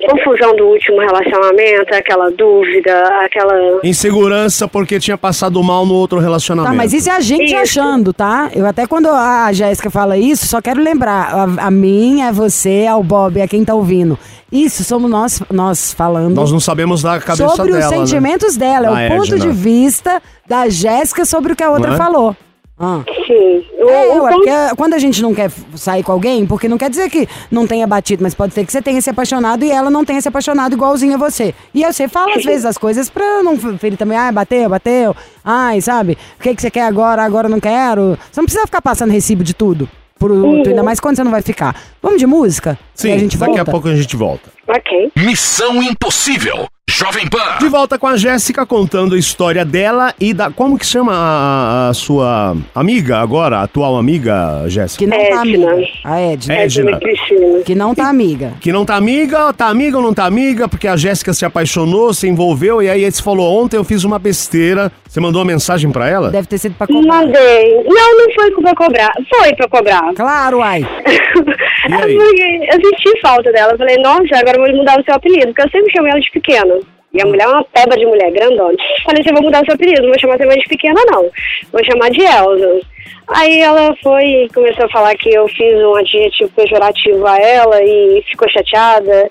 confusão 0.05 0.55
do 0.55 0.65
último 0.65 0.99
relacionamento, 0.99 1.93
aquela 1.93 2.29
dúvida, 2.29 3.03
aquela. 3.23 3.79
Insegurança 3.83 4.67
porque 4.67 4.99
tinha 4.99 5.17
passado 5.17 5.61
mal 5.63 5.85
no 5.85 5.93
outro 5.95 6.19
relacionamento. 6.19 6.71
Tá, 6.71 6.77
mas 6.77 6.93
isso 6.93 7.09
é 7.09 7.13
a 7.13 7.19
gente 7.19 7.45
Isso. 7.45 7.55
achando, 7.79 8.13
tá? 8.13 8.49
Eu 8.53 8.65
até 8.65 8.85
quando 8.85 9.07
a 9.09 9.51
Jéssica 9.51 9.89
fala 9.89 10.17
isso, 10.17 10.45
só 10.45 10.61
quero 10.61 10.81
lembrar, 10.81 11.33
a, 11.33 11.67
a 11.67 11.71
mim, 11.71 12.21
é 12.21 12.31
você, 12.31 12.85
ao 12.87 13.03
Bob, 13.03 13.39
é 13.39 13.47
quem 13.47 13.65
tá 13.65 13.73
ouvindo. 13.73 14.17
Isso 14.51 14.83
somos 14.83 15.09
nós, 15.09 15.41
nós 15.51 15.93
falando. 15.93 16.33
Nós 16.35 16.51
não 16.51 16.59
sabemos 16.59 17.01
da 17.01 17.19
cabeça 17.19 17.49
sobre 17.49 17.73
dela, 17.73 17.85
os 17.85 17.91
né? 17.91 17.97
sentimentos 17.97 18.55
dela, 18.55 18.91
Da 18.91 19.01
é 19.01 19.07
o 19.07 19.17
ponto 19.17 19.35
Edna. 19.35 19.39
de 19.39 19.51
vista 19.51 20.21
da 20.47 20.69
Jéssica 20.69 21.25
sobre 21.25 21.53
o 21.53 21.55
que 21.55 21.63
a 21.63 21.69
outra 21.69 21.93
é? 21.93 21.97
falou. 21.97 22.35
Ah. 22.79 23.01
Sim. 23.25 23.65
O, 23.79 23.89
É, 23.89 24.05
o 24.07 24.23
ué, 24.23 24.31
ponto- 24.31 24.43
porque 24.45 24.75
quando 24.75 24.93
a 24.93 24.99
gente 24.99 25.21
não 25.21 25.33
quer 25.33 25.49
sair 25.75 26.03
com 26.03 26.11
alguém, 26.11 26.45
porque 26.45 26.67
não 26.67 26.77
quer 26.77 26.89
dizer 26.89 27.09
que 27.09 27.27
não 27.49 27.65
tenha 27.65 27.87
batido, 27.87 28.21
mas 28.21 28.35
pode 28.35 28.53
ser 28.53 28.65
que 28.65 28.71
você 28.71 28.81
tenha 28.81 29.01
se 29.01 29.09
apaixonado 29.09 29.65
e 29.65 29.71
ela 29.71 29.89
não 29.89 30.05
tenha 30.05 30.21
se 30.21 30.27
apaixonado 30.27 30.73
igualzinho 30.73 31.15
a 31.15 31.17
você. 31.17 31.55
E 31.73 31.83
aí 31.83 31.91
você 31.91 32.07
fala 32.07 32.35
às 32.35 32.43
vezes 32.43 32.65
as 32.65 32.77
coisas 32.77 33.09
pra 33.09 33.41
não 33.41 33.57
ferir 33.79 33.97
também, 33.97 34.17
ai, 34.17 34.31
bateu, 34.31 34.69
bateu, 34.69 35.15
ai, 35.43 35.81
sabe? 35.81 36.17
O 36.39 36.43
que, 36.43 36.53
que 36.55 36.61
você 36.61 36.69
quer 36.69 36.83
agora, 36.83 37.23
agora 37.23 37.47
eu 37.47 37.51
não 37.51 37.59
quero. 37.59 38.17
Você 38.31 38.39
não 38.39 38.45
precisa 38.45 38.65
ficar 38.67 38.81
passando 38.81 39.11
recibo 39.11 39.43
de 39.43 39.53
tudo. 39.55 39.89
Pro 40.19 40.33
outro, 40.47 40.69
ainda 40.71 40.81
mais 40.83 40.99
quando 40.99 41.15
você 41.15 41.23
não 41.23 41.31
vai 41.31 41.43
ficar. 41.43 41.75
Vamos 42.01 42.19
de 42.19 42.25
música? 42.25 42.77
Sim, 42.95 43.09
e 43.09 43.11
a 43.13 43.17
gente 43.19 43.37
daqui 43.37 43.53
volta? 43.55 43.69
a 43.69 43.73
pouco 43.73 43.87
a 43.87 43.95
gente 43.95 44.15
volta. 44.15 44.49
Ok. 44.67 45.11
Missão 45.15 45.81
Impossível. 45.83 46.67
Jovem 46.89 47.27
Pan. 47.27 47.57
De 47.59 47.67
volta 47.67 47.99
com 47.99 48.07
a 48.07 48.15
Jéssica 48.17 48.65
contando 48.65 49.13
a 49.13 49.19
história 49.19 49.63
dela 49.65 50.15
e 50.19 50.33
da. 50.33 50.49
Como 50.49 50.79
que 50.79 50.85
chama 50.85 51.11
a, 51.13 51.89
a 51.89 51.93
sua 51.93 52.55
amiga 52.73 53.17
agora, 53.19 53.57
a 53.59 53.63
atual 53.63 53.97
amiga, 53.97 54.63
Jéssica? 54.67 55.03
Que 55.03 55.07
não 55.11 55.17
tá 55.17 55.41
Edna. 55.45 55.71
amiga. 55.71 55.87
A 56.05 56.19
Edna. 56.21 56.53
É. 56.55 56.63
Edna. 56.63 56.89
Edna 56.91 56.99
Cristina. 56.99 57.59
Que 57.63 57.75
não 57.75 57.93
tá 57.93 58.07
amiga. 58.09 58.53
Que 58.61 58.71
não 58.71 58.85
tá 58.85 58.95
amiga, 58.95 59.53
tá 59.53 59.67
amiga 59.67 59.97
ou 59.97 60.03
não 60.03 60.13
tá 60.13 60.25
amiga, 60.25 60.67
porque 60.67 60.87
a 60.87 60.95
Jéssica 60.95 61.33
se 61.33 61.45
apaixonou, 61.45 62.13
se 62.13 62.27
envolveu, 62.27 62.81
e 62.81 62.89
aí 62.89 63.11
você 63.11 63.21
falou, 63.21 63.61
ontem 63.63 63.77
eu 63.77 63.83
fiz 63.83 64.03
uma 64.03 64.17
besteira. 64.17 64.91
Você 65.07 65.19
mandou 65.19 65.41
uma 65.41 65.47
mensagem 65.51 65.91
pra 65.91 66.09
ela? 66.09 66.29
Deve 66.31 66.47
ter 66.47 66.57
sido 66.57 66.75
pra 66.75 66.87
cobrar. 66.87 67.15
Mandei. 67.25 67.83
Não, 67.85 68.17
não 68.17 68.33
foi 68.33 68.51
pra 68.61 68.75
cobrar. 68.75 69.11
Foi 69.29 69.53
pra 69.55 69.67
cobrar. 69.67 70.13
Claro, 70.15 70.61
ai. 70.61 70.81
E 70.81 71.93
aí? 71.93 72.17
Porque 72.17 72.69
eu 72.71 72.89
senti 72.89 73.21
falta 73.21 73.51
dela. 73.51 73.73
Eu 73.73 73.77
falei, 73.77 73.97
nossa, 73.97 74.37
agora 74.37 74.57
eu 74.57 74.65
vou 74.65 74.75
mudar 74.77 74.99
o 74.99 75.03
seu 75.03 75.13
apelido, 75.15 75.47
porque 75.47 75.61
eu 75.61 75.69
sempre 75.69 75.91
chamei 75.91 76.11
ela 76.11 76.19
de 76.21 76.31
pequena. 76.31 76.76
E 77.13 77.21
a 77.21 77.25
mulher 77.25 77.43
é 77.43 77.47
uma 77.47 77.63
peba 77.63 77.95
de 77.95 78.05
mulher, 78.05 78.31
grandona. 78.31 78.77
Falei, 79.03 79.23
você 79.23 79.31
vai 79.31 79.41
mudar 79.41 79.61
o 79.61 79.65
seu 79.65 79.75
apelido, 79.75 80.01
não 80.01 80.09
vou 80.09 80.19
chamar 80.19 80.37
você 80.37 80.45
mais 80.45 80.59
de 80.59 80.69
pequena, 80.69 81.01
não. 81.11 81.29
Vou 81.71 81.83
chamar 81.85 82.09
de 82.09 82.21
Elza. 82.21 82.81
Aí 83.29 83.59
ela 83.59 83.95
foi 84.03 84.23
e 84.23 84.49
começou 84.49 84.85
a 84.85 84.89
falar 84.89 85.15
que 85.15 85.33
eu 85.33 85.47
fiz 85.47 85.75
um 85.75 85.95
adjetivo 85.95 86.51
pejorativo 86.55 87.25
a 87.25 87.37
ela 87.37 87.83
e 87.83 88.23
ficou 88.29 88.49
chateada. 88.49 89.27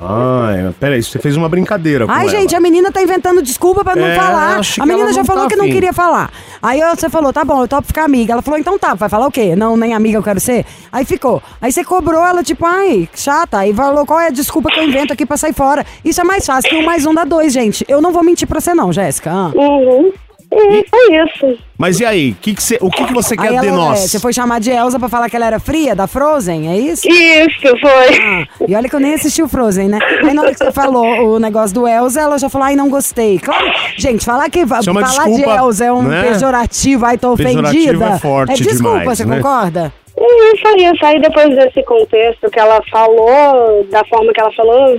Ai, 0.00 0.74
peraí, 0.78 1.02
você 1.02 1.18
fez 1.18 1.36
uma 1.36 1.48
brincadeira 1.48 2.04
com 2.06 2.12
Ai, 2.12 2.22
ela. 2.22 2.30
gente, 2.30 2.54
a 2.54 2.60
menina 2.60 2.90
tá 2.92 3.00
inventando 3.02 3.40
desculpa 3.40 3.82
pra 3.84 3.94
não 3.96 4.04
É, 4.06 4.14
falar. 4.16 4.58
acho 4.58 4.74
que 4.74 4.80
A 4.82 4.86
menina 4.86 5.04
ela 5.06 5.12
já 5.12 5.20
não 5.20 5.24
falou 5.24 5.42
tá 5.44 5.48
que 5.50 5.56
não 5.56 5.64
afim. 5.64 5.72
queria 5.74 5.92
falar. 5.92 6.30
Aí 6.62 6.80
você 6.94 7.08
falou, 7.08 7.32
tá 7.32 7.44
bom, 7.44 7.62
eu 7.62 7.68
topo 7.68 7.86
ficar 7.86 8.04
amiga. 8.04 8.32
Ela 8.32 8.42
falou, 8.42 8.58
então 8.58 8.78
tá, 8.78 8.94
vai 8.94 9.08
falar 9.08 9.26
o 9.26 9.30
quê? 9.30 9.54
Não, 9.56 9.76
nem 9.76 9.94
amiga 9.94 10.18
eu 10.18 10.22
quero 10.22 10.40
ser. 10.40 10.66
Aí 10.92 11.04
ficou. 11.04 11.42
Aí 11.60 11.72
você 11.72 11.84
cobrou 11.84 12.24
ela, 12.24 12.42
tipo, 12.42 12.66
ai, 12.66 13.08
chata. 13.14 13.58
Aí 13.58 13.72
falou, 13.72 14.04
qual 14.04 14.20
é 14.20 14.26
a 14.26 14.30
desculpa 14.30 14.68
que 14.70 14.78
eu 14.80 14.84
invento 14.84 15.12
aqui 15.12 15.24
pra 15.24 15.36
sair 15.36 15.54
fora? 15.54 15.86
Isso 16.04 16.20
é 16.20 16.24
mais 16.24 16.44
fácil 16.44 16.68
que 16.70 16.76
um 16.76 16.84
mais 16.84 17.06
um 17.06 17.14
dá 17.14 17.24
dois, 17.24 17.52
gente. 17.52 17.84
Eu 17.88 18.00
não 18.02 18.12
vou 18.12 18.22
mentir 18.22 18.46
pra 18.48 18.60
você 18.60 18.74
não, 18.74 18.92
Jéssica. 18.92 19.30
Ah. 19.32 19.52
Uhum. 19.54 20.12
E 20.52 20.84
foi 20.88 21.16
isso. 21.24 21.58
Mas 21.76 21.98
e 21.98 22.04
aí, 22.04 22.32
que 22.40 22.54
que 22.54 22.62
você- 22.62 22.78
o 22.80 22.88
que, 22.90 23.04
que 23.04 23.12
você 23.12 23.36
quer 23.36 23.48
Aí 23.48 23.58
de 23.60 23.66
ela, 23.66 23.76
nós? 23.76 24.04
é, 24.04 24.08
você 24.08 24.20
foi 24.20 24.32
chamar 24.32 24.60
de 24.60 24.70
Elsa 24.70 24.98
pra 24.98 25.08
falar 25.08 25.28
que 25.28 25.34
ela 25.36 25.46
era 25.46 25.58
fria, 25.58 25.94
da 25.94 26.06
Frozen, 26.06 26.68
é 26.70 26.76
isso? 26.78 27.08
Isso, 27.08 27.60
foi. 27.80 28.18
Ah, 28.22 28.46
e 28.68 28.74
olha 28.76 28.88
que 28.88 28.94
eu 28.94 29.00
nem 29.00 29.14
assisti 29.14 29.42
o 29.42 29.48
Frozen, 29.48 29.88
né? 29.88 29.98
Aí 30.24 30.32
na 30.32 30.42
hora 30.42 30.52
que 30.52 30.58
você 30.58 30.70
falou 30.72 31.34
o 31.34 31.38
negócio 31.40 31.74
do 31.74 31.88
Elsa, 31.88 32.20
ela 32.20 32.38
já 32.38 32.48
falou, 32.48 32.66
ai, 32.66 32.76
não 32.76 32.88
gostei. 32.88 33.38
Claro, 33.38 33.64
gente, 33.96 34.24
falar 34.24 34.48
que 34.50 34.60
Isso 34.60 34.74
é 34.74 34.82
falar 34.82 35.24
de 35.24 35.36
desculpa, 35.36 35.56
Elsa 35.56 35.84
é 35.84 35.92
um 35.92 36.02
né? 36.02 36.22
pejorativo, 36.22 37.04
ai, 37.06 37.18
tô 37.18 37.36
Pejorativo 37.36 37.68
ofendida. 37.82 38.04
é 38.04 38.18
forte 38.18 38.62
desculpa, 38.62 38.98
demais, 39.00 39.18
você 39.18 39.24
né? 39.24 39.36
concorda? 39.36 39.92
E 40.16 40.58
foi 40.60 40.76
isso. 40.84 41.04
Aí 41.04 41.20
depois 41.20 41.48
desse 41.56 41.82
contexto 41.82 42.48
que 42.50 42.58
ela 42.60 42.80
falou, 42.90 43.84
da 43.90 44.04
forma 44.04 44.32
que 44.32 44.40
ela 44.40 44.52
falou, 44.52 44.96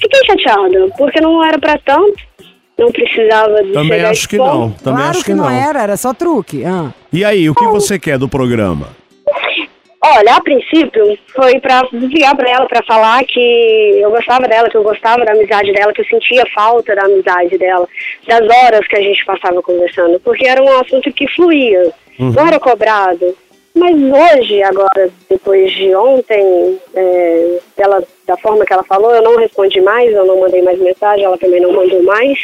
fiquei 0.00 0.24
chateada, 0.26 0.86
porque 0.96 1.20
não 1.20 1.44
era 1.44 1.58
pra 1.58 1.76
tanto. 1.84 2.29
Não 2.80 2.90
precisava 2.90 3.62
de 3.62 3.72
Também 3.72 4.02
acho 4.02 4.26
que 4.26 4.38
não. 4.38 4.70
Também 4.70 5.02
claro 5.02 5.10
acho 5.10 5.18
que, 5.18 5.32
que, 5.32 5.34
não. 5.34 5.50
era, 5.50 5.82
era 5.82 5.96
só 5.98 6.14
truque. 6.14 6.64
Ah. 6.64 6.94
E 7.12 7.22
aí, 7.22 7.50
o 7.50 7.54
que 7.54 7.66
você 7.66 7.98
quer 7.98 8.16
do 8.16 8.26
programa? 8.26 8.88
Olha, 10.02 10.36
a 10.36 10.40
princípio 10.40 11.18
foi 11.34 11.60
pra 11.60 11.86
ligar 11.92 12.34
pra 12.34 12.50
ela 12.50 12.66
pra 12.66 12.82
falar 12.84 13.22
que 13.24 14.00
eu 14.00 14.10
gostava 14.10 14.48
dela, 14.48 14.70
que 14.70 14.76
eu 14.78 14.82
gostava 14.82 15.26
da 15.26 15.32
amizade 15.32 15.70
dela, 15.74 15.92
que 15.92 16.00
eu 16.00 16.06
sentia 16.06 16.42
falta 16.54 16.96
da 16.96 17.04
amizade 17.04 17.58
dela, 17.58 17.86
das 18.26 18.40
horas 18.40 18.86
que 18.88 18.96
a 18.96 19.02
gente 19.02 19.22
passava 19.26 19.60
conversando, 19.60 20.18
porque 20.20 20.48
era 20.48 20.62
um 20.62 20.80
assunto 20.80 21.12
que 21.12 21.28
fluía, 21.28 21.92
não 22.18 22.46
era 22.46 22.58
cobrado. 22.58 23.36
Mas 23.74 23.94
hoje, 23.94 24.62
agora, 24.62 25.10
depois 25.28 25.70
de 25.72 25.94
ontem, 25.94 26.78
é, 26.94 27.58
ela, 27.76 28.02
da 28.26 28.36
forma 28.38 28.64
que 28.64 28.72
ela 28.72 28.82
falou, 28.82 29.14
eu 29.14 29.22
não 29.22 29.36
respondi 29.36 29.80
mais, 29.82 30.10
eu 30.12 30.24
não 30.24 30.40
mandei 30.40 30.62
mais 30.62 30.78
mensagem, 30.78 31.24
ela 31.24 31.38
também 31.38 31.60
não 31.60 31.72
mandou 31.72 32.02
mais. 32.02 32.38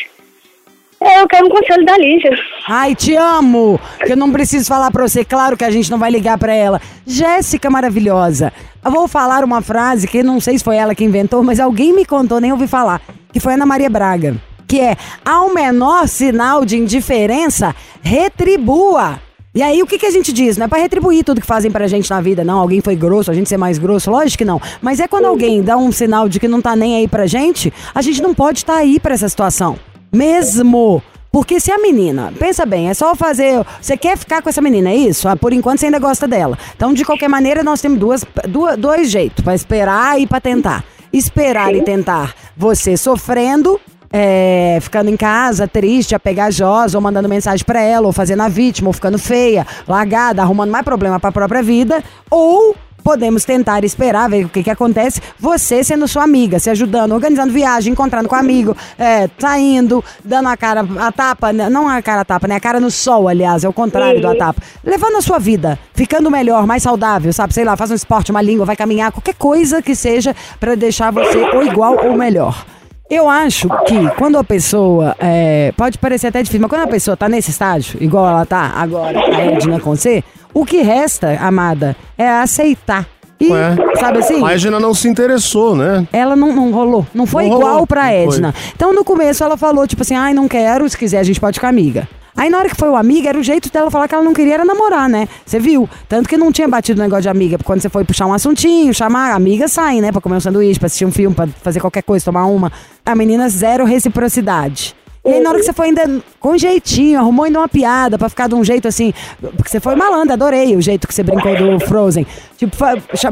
Eu 1.00 1.28
quero 1.28 1.46
um 1.46 1.50
conselho 1.50 1.84
da 1.84 1.96
Lígia. 1.98 2.30
Ai, 2.66 2.94
te 2.94 3.14
amo! 3.14 3.78
Que 4.04 4.12
eu 4.12 4.16
não 4.16 4.32
preciso 4.32 4.66
falar 4.66 4.90
pra 4.90 5.06
você, 5.06 5.24
claro 5.24 5.56
que 5.56 5.64
a 5.64 5.70
gente 5.70 5.90
não 5.90 5.98
vai 5.98 6.10
ligar 6.10 6.38
pra 6.38 6.54
ela. 6.54 6.80
Jéssica 7.06 7.68
maravilhosa. 7.68 8.52
Eu 8.82 8.90
vou 8.90 9.06
falar 9.06 9.44
uma 9.44 9.60
frase 9.60 10.08
que 10.08 10.22
não 10.22 10.40
sei 10.40 10.56
se 10.56 10.64
foi 10.64 10.76
ela 10.76 10.94
que 10.94 11.04
inventou, 11.04 11.42
mas 11.42 11.60
alguém 11.60 11.92
me 11.94 12.04
contou, 12.04 12.40
nem 12.40 12.50
ouvi 12.50 12.66
falar. 12.66 13.02
Que 13.32 13.38
foi 13.38 13.54
Ana 13.54 13.66
Maria 13.66 13.90
Braga. 13.90 14.36
Que 14.66 14.80
é, 14.80 14.96
ao 15.24 15.52
menor 15.52 16.08
sinal 16.08 16.64
de 16.64 16.78
indiferença, 16.78 17.74
retribua. 18.02 19.20
E 19.54 19.62
aí, 19.62 19.82
o 19.82 19.86
que, 19.86 19.98
que 19.98 20.06
a 20.06 20.10
gente 20.10 20.32
diz? 20.32 20.56
Não 20.56 20.66
é 20.66 20.68
pra 20.68 20.78
retribuir 20.78 21.24
tudo 21.24 21.40
que 21.40 21.46
fazem 21.46 21.70
pra 21.70 21.86
gente 21.86 22.10
na 22.10 22.20
vida, 22.20 22.42
não. 22.42 22.58
Alguém 22.58 22.80
foi 22.80 22.96
grosso, 22.96 23.30
a 23.30 23.34
gente 23.34 23.48
ser 23.48 23.56
mais 23.56 23.78
grosso, 23.78 24.10
lógico 24.10 24.38
que 24.38 24.44
não. 24.44 24.60
Mas 24.82 24.98
é 24.98 25.06
quando 25.06 25.26
alguém 25.26 25.62
dá 25.62 25.76
um 25.76 25.92
sinal 25.92 26.28
de 26.28 26.40
que 26.40 26.48
não 26.48 26.60
tá 26.60 26.74
nem 26.74 26.96
aí 26.96 27.08
pra 27.08 27.26
gente, 27.26 27.72
a 27.94 28.02
gente 28.02 28.20
não 28.20 28.34
pode 28.34 28.58
estar 28.58 28.76
aí 28.76 28.98
pra 28.98 29.14
essa 29.14 29.28
situação. 29.28 29.78
Mesmo. 30.16 31.02
Porque 31.30 31.60
se 31.60 31.70
a 31.70 31.78
menina, 31.78 32.32
pensa 32.38 32.64
bem, 32.64 32.88
é 32.88 32.94
só 32.94 33.14
fazer. 33.14 33.62
Você 33.80 33.96
quer 33.96 34.16
ficar 34.16 34.40
com 34.40 34.48
essa 34.48 34.62
menina, 34.62 34.88
é 34.88 34.96
isso? 34.96 35.28
Ah, 35.28 35.36
por 35.36 35.52
enquanto 35.52 35.80
você 35.80 35.86
ainda 35.86 35.98
gosta 35.98 36.26
dela. 36.26 36.56
Então, 36.74 36.94
de 36.94 37.04
qualquer 37.04 37.28
maneira, 37.28 37.62
nós 37.62 37.80
temos 37.80 37.98
duas, 37.98 38.24
duas, 38.48 38.78
dois 38.78 39.10
jeitos: 39.10 39.44
pra 39.44 39.54
esperar 39.54 40.18
e 40.18 40.26
pra 40.26 40.40
tentar. 40.40 40.82
Esperar 41.12 41.74
e 41.74 41.82
tentar 41.82 42.34
você 42.56 42.96
sofrendo 42.96 43.78
é, 44.12 44.78
ficando 44.80 45.10
em 45.10 45.16
casa, 45.16 45.68
triste, 45.68 46.14
apegajosa, 46.14 46.96
ou 46.96 47.02
mandando 47.02 47.28
mensagem 47.28 47.64
pra 47.64 47.82
ela, 47.82 48.06
ou 48.06 48.12
fazendo 48.12 48.42
a 48.42 48.48
vítima, 48.48 48.88
ou 48.88 48.92
ficando 48.92 49.18
feia, 49.18 49.66
largada, 49.86 50.40
arrumando 50.42 50.70
mais 50.70 50.84
problema 50.84 51.20
pra 51.20 51.32
própria 51.32 51.62
vida, 51.62 52.02
ou 52.30 52.74
podemos 53.06 53.44
tentar 53.44 53.84
esperar, 53.84 54.28
ver 54.28 54.46
o 54.46 54.48
que 54.48 54.64
que 54.64 54.70
acontece, 54.70 55.22
você 55.38 55.84
sendo 55.84 56.08
sua 56.08 56.24
amiga, 56.24 56.58
se 56.58 56.68
ajudando, 56.68 57.12
organizando 57.12 57.52
viagem, 57.52 57.92
encontrando 57.92 58.28
com 58.28 58.34
amigo, 58.34 58.76
é, 58.98 59.30
saindo, 59.38 60.02
dando 60.24 60.48
a 60.48 60.56
cara, 60.56 60.84
a 60.98 61.12
tapa, 61.12 61.52
né, 61.52 61.70
não 61.70 61.88
a 61.88 62.02
cara 62.02 62.22
a 62.22 62.24
tapa, 62.24 62.48
né, 62.48 62.56
a 62.56 62.60
cara 62.60 62.80
no 62.80 62.90
sol, 62.90 63.28
aliás, 63.28 63.62
é 63.62 63.68
o 63.68 63.72
contrário 63.72 64.20
do 64.20 64.26
a 64.26 64.34
tapa, 64.34 64.60
levando 64.82 65.18
a 65.18 65.20
sua 65.20 65.38
vida, 65.38 65.78
ficando 65.94 66.28
melhor, 66.28 66.66
mais 66.66 66.82
saudável, 66.82 67.32
sabe, 67.32 67.54
sei 67.54 67.64
lá, 67.64 67.76
faz 67.76 67.92
um 67.92 67.94
esporte, 67.94 68.32
uma 68.32 68.42
língua, 68.42 68.66
vai 68.66 68.74
caminhar, 68.74 69.12
qualquer 69.12 69.36
coisa 69.36 69.80
que 69.80 69.94
seja 69.94 70.34
pra 70.58 70.74
deixar 70.74 71.12
você 71.12 71.38
ou 71.54 71.62
igual 71.62 72.04
ou 72.08 72.16
melhor. 72.16 72.66
Eu 73.08 73.28
acho 73.28 73.68
que 73.86 74.10
quando 74.18 74.36
a 74.36 74.42
pessoa. 74.42 75.14
é, 75.20 75.72
pode 75.76 75.96
parecer 75.96 76.26
até 76.26 76.42
difícil, 76.42 76.60
mas 76.60 76.68
quando 76.68 76.82
a 76.82 76.88
pessoa 76.88 77.16
tá 77.16 77.28
nesse 77.28 77.52
estágio, 77.52 78.02
igual 78.02 78.26
ela 78.26 78.44
tá 78.44 78.72
agora, 78.74 79.16
a 79.16 79.44
Edna 79.44 79.78
com 79.78 79.94
você, 79.94 80.24
o 80.60 80.64
que 80.64 80.80
resta, 80.82 81.36
amada, 81.40 81.94
é 82.16 82.28
aceitar. 82.28 83.06
E, 83.38 83.48
Ué. 83.52 83.76
sabe 84.00 84.18
assim? 84.20 84.42
A 84.42 84.54
Edna 84.54 84.80
não 84.80 84.94
se 84.94 85.06
interessou, 85.06 85.76
né? 85.76 86.08
Ela 86.10 86.34
não, 86.34 86.54
não 86.54 86.72
rolou. 86.72 87.06
Não 87.12 87.26
foi 87.26 87.46
Não 87.46 87.56
igual 87.56 87.72
rolou. 87.72 87.86
pra. 87.86 88.10
Edna. 88.10 88.54
Então, 88.74 88.94
no 88.94 89.04
começo, 89.04 89.44
ela 89.44 89.58
falou, 89.58 89.86
tipo 89.86 90.00
assim, 90.00 90.14
ai, 90.14 90.32
não 90.32 90.48
quero, 90.48 90.88
se 90.88 90.96
quiser, 90.96 91.18
a 91.18 91.22
gente 91.22 91.38
pode 91.38 91.58
ficar 91.58 91.68
amiga. 91.68 92.08
Aí, 92.34 92.48
na 92.48 92.58
hora 92.58 92.68
que 92.70 92.76
foi 92.76 92.88
o 92.88 92.96
amiga, 92.96 93.28
era 93.28 93.38
o 93.38 93.42
jeito 93.42 93.70
dela 93.70 93.90
falar 93.90 94.08
que 94.08 94.14
ela 94.14 94.24
não 94.24 94.32
queria 94.32 94.54
era 94.54 94.64
namorar, 94.64 95.08
né? 95.08 95.28
Você 95.44 95.58
viu? 95.58 95.88
Tanto 96.08 96.28
que 96.28 96.36
não 96.38 96.50
tinha 96.50 96.66
batido 96.68 97.00
o 97.00 97.02
negócio 97.04 97.22
de 97.22 97.28
amiga. 97.28 97.58
Quando 97.62 97.80
você 97.82 97.88
foi 97.90 98.04
puxar 98.04 98.26
um 98.26 98.32
assuntinho, 98.32 98.92
chamar, 98.94 99.32
amiga 99.32 99.68
sai, 99.68 100.00
né? 100.00 100.10
Pra 100.12 100.20
comer 100.20 100.36
um 100.36 100.40
sanduíche, 100.40 100.78
pra 100.78 100.86
assistir 100.86 101.04
um 101.04 101.12
filme, 101.12 101.34
pra 101.34 101.46
fazer 101.62 101.80
qualquer 101.80 102.02
coisa, 102.02 102.24
tomar 102.24 102.46
uma. 102.46 102.72
A 103.04 103.14
menina, 103.14 103.48
zero 103.50 103.84
reciprocidade. 103.84 104.94
E 105.26 105.32
aí, 105.34 105.40
na 105.40 105.50
hora 105.50 105.58
que 105.58 105.64
você 105.64 105.72
foi 105.72 105.86
ainda 105.88 106.22
com 106.38 106.56
jeitinho, 106.56 107.18
arrumou 107.18 107.44
ainda 107.44 107.58
uma 107.58 107.68
piada 107.68 108.16
pra 108.16 108.28
ficar 108.28 108.48
de 108.48 108.54
um 108.54 108.62
jeito 108.64 108.86
assim. 108.86 109.12
Porque 109.40 109.68
você 109.68 109.80
foi 109.80 109.94
malandro, 109.96 110.32
adorei 110.32 110.76
o 110.76 110.80
jeito 110.80 111.06
que 111.08 111.12
você 111.14 111.22
brincou 111.22 111.56
do 111.56 111.80
Frozen. 111.80 112.26
Tipo, 112.56 112.76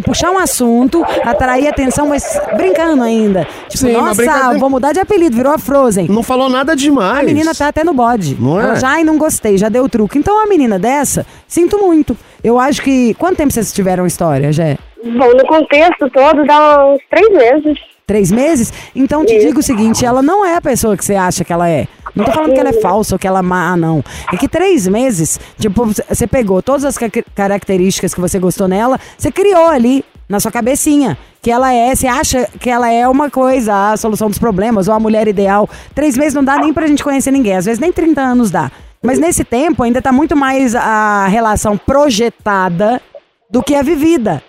puxar 0.04 0.30
um 0.30 0.38
assunto, 0.38 1.02
atrair 1.24 1.68
atenção, 1.68 2.08
mas 2.08 2.24
brincando 2.56 3.02
ainda. 3.02 3.46
Tipo, 3.68 3.78
Sim, 3.86 3.90
uma 3.94 4.08
nossa, 4.08 4.14
brincadeira- 4.16 4.58
vou 4.58 4.68
mudar 4.68 4.92
de 4.92 5.00
apelido, 5.00 5.36
virou 5.36 5.52
a 5.52 5.58
Frozen. 5.58 6.08
Não 6.08 6.22
falou 6.22 6.48
nada 6.48 6.74
demais. 6.74 7.20
A 7.20 7.22
menina 7.22 7.54
tá 7.54 7.68
até 7.68 7.84
no 7.84 7.94
bode. 7.94 8.36
Não 8.40 8.60
é? 8.60 8.64
Ela 8.64 8.74
já, 8.74 8.88
ai, 8.88 9.04
não 9.04 9.16
gostei, 9.16 9.56
já 9.56 9.68
deu 9.68 9.88
truque. 9.88 10.18
Então, 10.18 10.42
a 10.42 10.46
menina 10.46 10.78
dessa, 10.78 11.24
sinto 11.46 11.78
muito. 11.78 12.16
Eu 12.42 12.58
acho 12.58 12.82
que. 12.82 13.14
Quanto 13.14 13.36
tempo 13.36 13.52
vocês 13.52 13.72
tiveram 13.72 14.04
história, 14.06 14.52
Jé? 14.52 14.76
Bom, 15.02 15.32
no 15.34 15.46
contexto 15.46 16.10
todo, 16.10 16.44
dá 16.44 16.86
uns 16.86 17.00
três 17.10 17.30
meses. 17.32 17.78
Três 18.06 18.30
meses? 18.30 18.72
Então 18.94 19.24
te 19.24 19.38
digo 19.38 19.60
o 19.60 19.62
seguinte, 19.62 20.04
ela 20.04 20.22
não 20.22 20.44
é 20.44 20.56
a 20.56 20.60
pessoa 20.60 20.96
que 20.96 21.04
você 21.04 21.14
acha 21.14 21.42
que 21.44 21.52
ela 21.52 21.68
é. 21.68 21.88
Não 22.14 22.24
tô 22.24 22.32
falando 22.32 22.52
que 22.52 22.60
ela 22.60 22.68
é 22.68 22.80
falsa 22.80 23.14
ou 23.14 23.18
que 23.18 23.26
ela 23.26 23.38
é 23.38 23.42
má, 23.42 23.76
não. 23.76 24.04
É 24.32 24.36
que 24.36 24.46
três 24.46 24.86
meses, 24.86 25.40
tipo, 25.58 25.86
você 25.86 26.26
pegou 26.26 26.60
todas 26.62 26.84
as 26.84 26.98
ca- 26.98 27.08
características 27.34 28.12
que 28.14 28.20
você 28.20 28.38
gostou 28.38 28.68
nela, 28.68 29.00
você 29.16 29.32
criou 29.32 29.66
ali 29.68 30.04
na 30.28 30.38
sua 30.38 30.52
cabecinha. 30.52 31.16
Que 31.42 31.50
ela 31.50 31.72
é, 31.72 31.94
você 31.94 32.06
acha 32.06 32.48
que 32.60 32.70
ela 32.70 32.90
é 32.90 33.06
uma 33.08 33.30
coisa, 33.30 33.92
a 33.92 33.96
solução 33.96 34.28
dos 34.28 34.38
problemas, 34.38 34.86
ou 34.88 34.94
a 34.94 35.00
mulher 35.00 35.26
ideal. 35.28 35.68
Três 35.94 36.16
meses 36.16 36.34
não 36.34 36.44
dá 36.44 36.56
nem 36.58 36.72
pra 36.72 36.86
gente 36.86 37.02
conhecer 37.04 37.30
ninguém. 37.30 37.56
Às 37.56 37.64
vezes 37.64 37.78
nem 37.80 37.92
30 37.92 38.20
anos 38.20 38.50
dá. 38.50 38.70
Mas 39.02 39.18
nesse 39.18 39.44
tempo 39.44 39.82
ainda 39.82 40.00
tá 40.00 40.10
muito 40.12 40.34
mais 40.36 40.74
a 40.74 41.26
relação 41.26 41.76
projetada 41.76 43.00
do 43.50 43.62
que 43.62 43.74
a 43.74 43.82
vivida. 43.82 44.42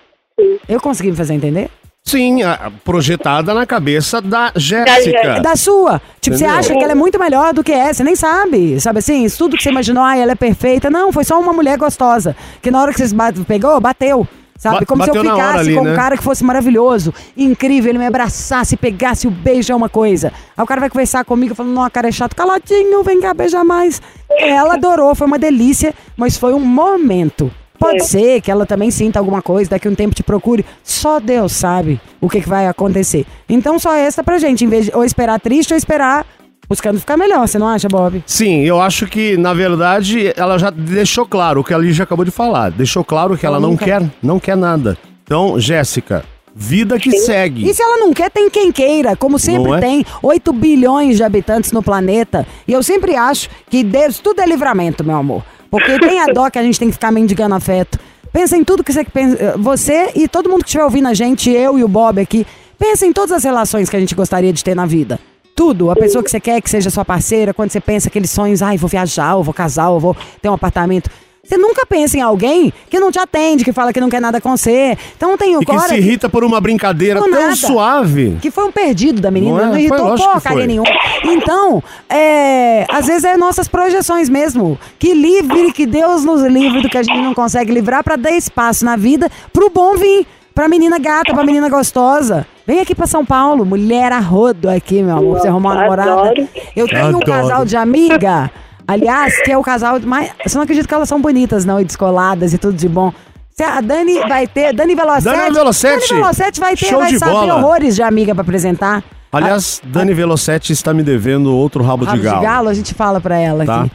Eu 0.70 0.80
consegui 0.80 1.12
me 1.12 1.18
fazer 1.18 1.34
entender? 1.34 1.70
Sim, 2.08 2.41
projetada 2.84 3.52
na 3.54 3.65
cabeça 3.65 4.22
da 4.22 4.52
Jéssica. 4.56 5.39
Da 5.41 5.56
sua. 5.56 6.00
Tipo, 6.22 6.38
você 6.38 6.44
Entendeu? 6.44 6.60
acha 6.60 6.74
que 6.76 6.84
ela 6.84 6.91
é 6.91 6.96
muito 6.96 7.20
melhor 7.20 7.52
do 7.52 7.63
que 7.63 7.72
é, 7.72 7.91
você 7.91 8.04
nem 8.04 8.15
sabe. 8.15 8.80
Sabe 8.80 9.00
assim? 9.00 9.24
Isso 9.26 9.39
tudo 9.39 9.58
que 9.58 9.63
você 9.63 9.70
imaginou, 9.72 10.04
ai, 10.04 10.22
ela 10.22 10.34
é 10.34 10.36
perfeita. 10.36 10.88
Não, 10.89 11.12
foi 11.12 11.24
só 11.24 11.39
uma 11.39 11.52
mulher 11.52 11.78
gostosa. 11.80 12.36
Que 12.62 12.70
na 12.70 12.80
hora 12.80 12.94
que 12.94 13.08
bate- 13.08 13.41
pegou, 13.41 13.82
bateu. 13.82 14.28
Sabe? 14.58 14.86
Como 14.86 15.04
se 15.04 15.10
eu 15.10 15.15
bateu 15.15 15.24
na 15.30 15.36
hora 15.36 15.46
ficasse 15.48 15.65
ali, 15.70 15.76
com 15.76 15.84
né? 15.84 15.91
um 15.91 15.96
cara 15.96 16.15
que 16.15 16.24
fosse 16.24 16.44
maravilhoso, 16.44 17.13
incrível, 17.36 17.89
ele 17.89 17.98
me 18.00 18.06
abraçasse, 18.06 18.78
pegasse 18.78 19.28
o 19.28 19.32
beijo 19.32 19.74
é 19.74 19.76
uma 19.76 19.89
coisa. 19.89 20.32
Aí 20.56 20.63
o 20.63 20.65
cara 20.68 20.80
vai 20.80 20.89
conversar 20.89 21.26
comigo 21.26 21.54
falando, 21.54 21.74
não, 21.74 21.89
cara 21.89 22.08
é 22.08 22.12
chato, 22.12 22.36
caladinho, 22.36 23.04
vem 23.04 23.20
cá 23.20 23.34
beijar 23.34 23.65
mais. 23.65 24.02
Ela 24.30 24.76
adorou, 24.76 25.13
foi 25.13 25.28
uma 25.28 25.38
delícia, 25.38 25.94
mas 26.15 26.38
foi 26.38 26.54
um 26.54 26.60
momento. 26.62 27.52
Pode 27.80 27.98
É. 27.98 28.04
ser 28.04 28.42
que 28.42 28.50
ela 28.50 28.66
também 28.66 28.90
sinta 28.92 29.20
alguma 29.20 29.42
coisa, 29.42 29.70
daqui 29.70 29.88
a 29.88 29.92
um 29.92 29.96
tempo 29.96 30.16
te 30.16 30.24
procure. 30.24 30.66
Só 30.84 31.20
Deus 31.20 31.52
sabe 31.52 32.00
o 32.22 32.30
que, 32.30 32.42
que 32.42 32.50
vai 32.50 32.68
acontecer. 32.68 33.26
Então 33.50 33.78
só 33.80 33.94
esta 33.94 34.24
pra 34.24 34.38
gente, 34.38 34.64
em 34.64 34.68
vez 34.68 34.86
de 34.86 34.92
ou 34.96 35.04
esperar 35.04 35.40
triste 35.40 35.72
ou 35.74 35.78
esperar 35.78 36.26
buscando 36.68 37.00
ficar 37.00 37.16
melhor, 37.16 37.48
você 37.48 37.60
não 37.60 37.68
acha, 37.68 37.88
Bob? 37.88 38.24
Sim, 38.26 38.62
eu 38.62 38.82
acho 38.82 39.06
que, 39.06 39.38
na 39.38 39.54
verdade, 39.54 40.34
ela 40.36 40.58
já 40.58 40.72
deixou 40.72 41.24
claro 41.26 41.62
o 41.62 41.64
que 41.64 41.74
a 41.74 41.78
Lígia 41.78 42.04
acabou 42.04 42.26
de 42.26 42.32
falar. 42.32 42.72
Deixou 42.72 43.04
claro 43.04 43.38
que 43.38 43.46
ela, 43.46 43.58
Ela 43.58 43.62
não 43.62 43.72
nunca- 43.72 43.86
quer, 43.86 44.02
não 44.22 44.40
quer 44.40 44.58
nada. 44.58 44.98
Então, 45.24 45.60
Jéssica, 45.60 46.26
vida 46.56 46.98
que 46.98 47.12
segue. 47.20 47.70
E 47.70 47.74
se 47.74 47.84
ela 47.84 47.98
não 47.98 48.12
quer, 48.14 48.32
tem 48.32 48.50
quem 48.50 48.72
queira, 48.72 49.16
como 49.16 49.38
sempre 49.38 49.74
é? 49.74 49.80
tem 49.80 50.06
8 50.24 50.52
bilhões 50.54 51.18
de 51.18 51.24
habitantes 51.24 51.72
no 51.72 51.84
planeta. 51.84 52.48
E 52.68 52.74
eu 52.74 52.82
sempre 52.82 53.16
acho 53.16 53.48
que 53.70 53.84
Deus, 53.84 54.18
tudo 54.20 54.42
é 54.42 54.46
livramento, 54.48 55.04
meu 55.04 55.18
amor. 55.18 55.44
Porque 55.69 55.99
tem 55.99 56.19
a 56.19 56.28
dó 56.28 56.49
que 56.49 56.60
a 56.60 56.63
gente 56.63 56.80
tem 56.80 56.88
que 56.89 56.93
ficar 56.93 57.12
mendigando 57.12 57.56
afeto. 57.56 57.99
Pensa 58.32 58.58
em 58.58 58.63
tudo 58.63 58.84
que 58.84 58.91
você 58.91 59.04
pensa. 59.04 59.58
Você 59.58 60.12
e 60.15 60.28
todo 60.28 60.49
mundo 60.49 60.62
que 60.62 60.67
estiver 60.67 60.84
ouvindo 60.84 61.08
a 61.08 61.13
gente, 61.13 61.49
eu 61.49 61.80
e 61.80 61.84
o 61.84 61.88
Bob 61.88 62.19
aqui. 62.19 62.45
Pensa 62.78 63.06
em 63.06 63.13
todas 63.13 63.32
as 63.32 63.43
relações 63.43 63.89
que 63.89 63.95
a 63.95 63.99
gente 63.99 64.13
gostaria 64.13 64.51
de 64.51 64.63
ter 64.63 64.75
na 64.75 64.86
vida. 64.86 65.19
Tudo. 65.56 65.89
A 65.89 65.95
pessoa 65.95 66.21
que 66.21 66.30
você 66.30 66.39
quer 66.39 66.60
que 66.62 66.69
seja 66.69 66.89
sua 66.89 67.06
parceira, 67.06 67.54
quando 67.54 67.71
você 67.71 67.80
pensa 67.80 68.10
aqueles 68.10 68.30
sonhos, 68.30 68.62
ai, 68.62 68.78
vou 68.78 68.89
viajar, 68.89 69.32
eu 69.32 69.43
vou 69.43 69.54
casar, 69.54 69.86
eu 69.86 69.99
vou 69.99 70.15
ter 70.41 70.49
um 70.49 70.54
apartamento. 70.54 71.10
Você 71.45 71.58
nunca 71.58 71.86
pensa 71.86 72.17
em 72.17 72.21
alguém 72.21 72.73
que 72.89 72.99
não 72.99 73.12
te 73.12 73.19
atende, 73.19 73.63
que 73.63 73.71
fala 73.71 73.93
que 73.93 74.01
não 74.01 74.10
quer 74.10 74.19
nada 74.19 74.41
com 74.41 74.58
você. 74.58 74.97
Então 75.15 75.38
tem 75.38 75.55
o 75.55 75.62
E 75.62 75.65
que 75.65 75.79
se 75.81 75.95
irrita 75.95 76.27
por 76.27 76.43
uma 76.43 76.60
brincadeira 76.60 77.19
Por 77.19 77.29
tão 77.29 77.39
nada. 77.41 77.55
suave. 77.55 78.38
que 78.41 78.49
foi 78.49 78.65
um 78.65 78.71
perdido 78.71 79.21
da 79.21 79.29
menina, 79.29 79.53
Não 79.58 79.63
é? 79.63 79.65
não, 79.67 79.77
irritou 79.77 80.15
porcaria 80.17 80.65
nenhuma. 80.65 80.89
Então, 81.23 81.84
é, 82.10 82.86
às 82.89 83.05
vezes 83.08 83.23
é 83.23 83.38
nossas 83.38 83.67
projeções 83.67 84.27
mesmo. 84.29 84.77
Que 84.97 85.13
livre, 85.13 85.71
que 85.71 85.86
Deus 85.86 86.23
nos 86.23 86.41
livre 86.41 86.81
do 86.81 86.89
que 86.89 86.97
a 86.97 87.03
gente 87.03 87.21
não 87.21 87.34
consegue 87.34 87.71
livrar 87.71 88.03
pra 88.03 88.15
dar 88.15 88.31
espaço 88.31 88.84
na 88.84 88.95
vida 88.95 89.29
pro 89.53 89.69
bom 89.69 89.95
vir. 89.95 90.25
Pra 90.53 90.69
menina 90.69 90.97
gata, 90.97 91.34
pra 91.34 91.43
menina 91.43 91.67
gostosa. 91.67 92.47
Vem 92.65 92.79
aqui 92.79 92.95
pra 92.95 93.05
São 93.05 93.25
Paulo, 93.25 93.65
mulher 93.65 94.12
a 94.13 94.19
rodo 94.19 94.69
aqui, 94.69 95.03
meu 95.03 95.17
amor, 95.17 95.31
pra 95.34 95.41
você 95.41 95.47
arrumar 95.49 95.73
uma 95.73 95.81
namorada. 95.81 96.34
Eu 96.73 96.88
tenho 96.88 97.17
um 97.17 97.19
casal 97.19 97.65
de 97.65 97.75
amiga, 97.75 98.49
aliás, 98.88 99.41
que 99.43 99.52
é 99.52 99.58
o 99.58 99.62
casal 99.62 100.00
mais. 100.02 100.32
Você 100.45 100.56
não 100.56 100.63
acredita 100.63 100.88
que 100.88 100.93
elas 100.93 101.08
são 101.10 101.19
bonitas, 101.21 101.65
não, 101.65 101.80
e 101.80 101.86
descoladas 101.86 102.54
e 102.54 102.58
tudo 102.58 102.76
de 102.78 102.88
bom. 102.89 103.13
Se 103.52 103.63
A 103.63 103.80
Dani 103.82 104.19
vai 104.28 104.48
ter. 104.48 104.74
Dani 104.74 104.95
Velocetti. 104.95 105.38
Dani 105.38 105.54
Velocetti. 105.54 106.10
Dani 106.10 106.21
Velocetti 106.21 106.60
vai 106.60 106.76
ter, 106.76 106.86
Show 106.88 107.00
vai 107.00 107.12
de 107.12 107.19
saber 107.19 107.32
bola. 107.32 107.56
horrores 107.56 107.95
de 107.95 108.04
amiga 108.04 108.34
pra 108.36 108.41
apresentar. 108.41 109.04
Aliás, 109.32 109.82
Dani 109.84 110.13
Velocetti 110.13 110.71
está 110.74 110.93
me 110.93 111.04
devendo 111.04 111.54
outro 111.56 111.84
rabo, 111.84 112.06
Rabo 112.06 112.17
de 112.17 112.24
galo. 112.24 112.69
a 112.69 112.74
gente 112.74 112.93
fala 112.93 113.19
pra 113.19 113.38
ela 113.38 113.65
Tá. 113.65 113.82
aqui. 113.84 113.91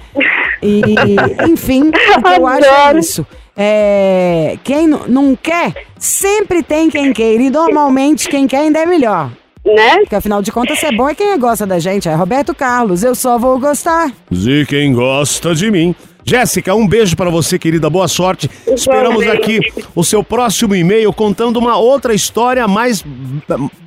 E, 0.62 0.82
enfim, 1.50 1.90
eu 2.38 2.46
acho 2.46 2.66
é 2.66 2.98
isso. 2.98 3.26
É, 3.56 4.58
quem 4.64 4.86
não 4.86 5.36
quer, 5.36 5.74
sempre 5.98 6.62
tem 6.62 6.88
quem 6.90 7.12
queira. 7.12 7.42
E 7.42 7.50
normalmente 7.50 8.28
quem 8.28 8.46
quer 8.46 8.58
ainda 8.58 8.78
é 8.80 8.86
melhor. 8.86 9.30
Né? 9.74 9.98
Porque 9.98 10.14
afinal 10.14 10.42
de 10.42 10.52
contas, 10.52 10.78
ser 10.78 10.94
bom 10.96 11.08
é 11.08 11.14
quem 11.14 11.38
gosta 11.38 11.66
da 11.66 11.78
gente. 11.78 12.08
É 12.08 12.14
Roberto 12.14 12.54
Carlos, 12.54 13.02
eu 13.02 13.14
só 13.14 13.38
vou 13.38 13.58
gostar. 13.58 14.12
E 14.30 14.64
quem 14.66 14.92
gosta 14.92 15.54
de 15.54 15.70
mim. 15.70 15.94
Jéssica, 16.24 16.74
um 16.74 16.86
beijo 16.86 17.16
pra 17.16 17.30
você, 17.30 17.58
querida. 17.58 17.88
Boa 17.88 18.06
sorte. 18.06 18.48
Esperamos 18.66 19.26
aqui 19.26 19.58
o 19.94 20.04
seu 20.04 20.22
próximo 20.22 20.74
e-mail 20.74 21.12
contando 21.12 21.56
uma 21.58 21.76
outra 21.76 22.14
história 22.14 22.68
mais 22.68 23.04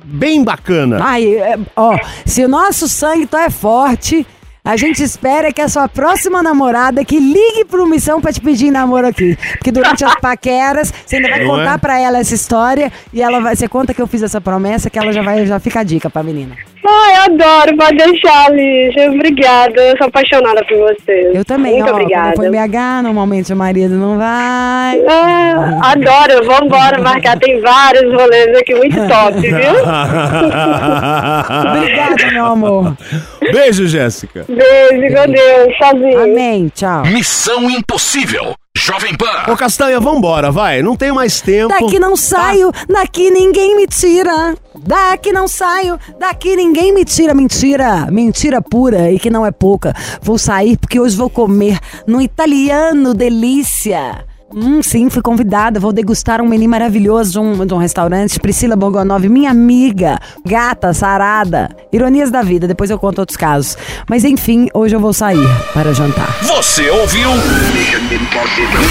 bem 0.04 0.44
bacana. 0.44 0.98
Ai, 1.00 1.36
é, 1.36 1.58
ó, 1.76 1.96
se 2.26 2.44
o 2.44 2.48
nosso 2.48 2.88
sangue 2.88 3.22
então 3.22 3.40
é 3.40 3.50
forte, 3.50 4.26
a 4.64 4.76
gente 4.78 5.02
espera 5.02 5.52
que 5.52 5.60
a 5.60 5.68
sua 5.68 5.86
próxima 5.88 6.42
namorada 6.42 7.04
que 7.04 7.18
ligue 7.18 7.66
pro 7.66 7.86
Missão 7.86 8.18
pra 8.18 8.32
te 8.32 8.40
pedir 8.40 8.70
namoro 8.70 9.06
aqui. 9.06 9.36
Porque 9.58 9.70
durante 9.70 10.04
as 10.04 10.14
paqueras, 10.18 10.92
você 11.04 11.16
ainda 11.16 11.28
vai 11.28 11.44
Não 11.44 11.50
contar 11.50 11.74
é? 11.74 11.78
pra 11.78 11.98
ela 12.00 12.18
essa 12.18 12.34
história 12.34 12.90
e 13.12 13.20
ela 13.20 13.40
vai, 13.40 13.54
você 13.54 13.68
conta 13.68 13.92
que 13.92 14.00
eu 14.00 14.06
fiz 14.06 14.22
essa 14.22 14.40
promessa 14.40 14.88
que 14.88 14.98
ela 14.98 15.12
já 15.12 15.22
vai, 15.22 15.44
já 15.44 15.60
fica 15.60 15.80
a 15.80 15.84
dica 15.84 16.08
pra 16.08 16.22
menina. 16.22 16.56
Ai, 16.86 17.14
adoro, 17.24 17.76
pode 17.78 17.96
deixar, 17.96 18.52
Lígia. 18.52 19.10
Obrigada, 19.10 19.80
eu 19.80 19.96
sou 19.96 20.06
apaixonada 20.06 20.62
por 20.66 20.76
vocês. 20.78 21.34
Eu 21.34 21.42
também, 21.44 21.74
Muito 21.78 21.88
ó. 21.88 21.92
obrigada. 21.92 22.36
Foi 22.36 22.50
BH, 22.50 23.02
normalmente 23.02 23.50
o 23.52 23.56
marido 23.56 23.94
não 23.94 24.18
vai. 24.18 25.00
Ah, 25.08 25.92
adoro, 25.92 26.44
vambora 26.44 27.00
marcar. 27.00 27.38
Tem 27.38 27.60
vários 27.60 28.12
rolês 28.12 28.56
aqui 28.58 28.74
muito 28.74 28.96
top, 29.08 29.40
viu? 29.40 29.54
Obrigada, 31.70 32.30
meu 32.32 32.46
amor. 32.46 32.96
Beijo, 33.40 33.86
Jéssica. 33.86 34.44
Beijo, 34.48 35.14
com 35.14 35.32
Deus, 35.32 35.76
sozinho. 35.78 36.22
Amém, 36.22 36.70
tchau. 36.74 37.04
Missão 37.06 37.70
Impossível. 37.70 38.54
Jovem 38.84 39.16
Pan. 39.16 39.50
Ô, 39.50 39.56
Castanha, 39.56 39.98
vambora, 39.98 40.52
vai. 40.52 40.82
Não 40.82 40.94
tenho 40.94 41.14
mais 41.14 41.40
tempo. 41.40 41.70
Daqui 41.70 41.98
não 41.98 42.14
saio, 42.14 42.70
daqui 42.86 43.30
ninguém 43.30 43.74
me 43.74 43.86
tira. 43.86 44.54
Daqui 44.78 45.32
não 45.32 45.48
saio, 45.48 45.98
daqui 46.20 46.54
ninguém 46.54 46.92
me 46.92 47.02
tira. 47.02 47.32
Mentira, 47.32 48.10
mentira 48.10 48.60
pura 48.60 49.10
e 49.10 49.18
que 49.18 49.30
não 49.30 49.46
é 49.46 49.50
pouca. 49.50 49.94
Vou 50.20 50.36
sair 50.36 50.76
porque 50.76 51.00
hoje 51.00 51.16
vou 51.16 51.30
comer 51.30 51.78
no 52.06 52.20
italiano 52.20 53.14
delícia. 53.14 54.22
Hum, 54.56 54.82
sim, 54.84 55.10
fui 55.10 55.20
convidada. 55.20 55.80
Vou 55.80 55.92
degustar 55.92 56.40
um 56.40 56.46
menu 56.46 56.68
maravilhoso 56.68 57.32
de 57.32 57.38
um, 57.40 57.66
de 57.66 57.74
um 57.74 57.76
restaurante. 57.76 58.38
Priscila 58.38 58.76
Borgonov, 58.76 59.28
minha 59.28 59.50
amiga, 59.50 60.18
gata, 60.46 60.94
sarada. 60.94 61.68
Ironias 61.92 62.30
da 62.30 62.40
vida, 62.40 62.68
depois 62.68 62.88
eu 62.88 62.98
conto 62.98 63.18
outros 63.18 63.36
casos. 63.36 63.76
Mas 64.08 64.24
enfim, 64.24 64.68
hoje 64.72 64.94
eu 64.94 65.00
vou 65.00 65.12
sair 65.12 65.48
para 65.72 65.92
jantar. 65.92 66.38
Você 66.42 66.88
ouviu? 66.88 67.30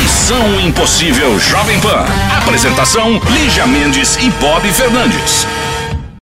Missão 0.02 0.60
Impossível 0.60 1.40
Jovem 1.40 1.80
Pan. 1.80 2.04
Apresentação: 2.42 3.22
Lígia 3.32 3.66
Mendes 3.66 4.18
e 4.18 4.30
Bob 4.42 4.68
Fernandes. 4.68 5.48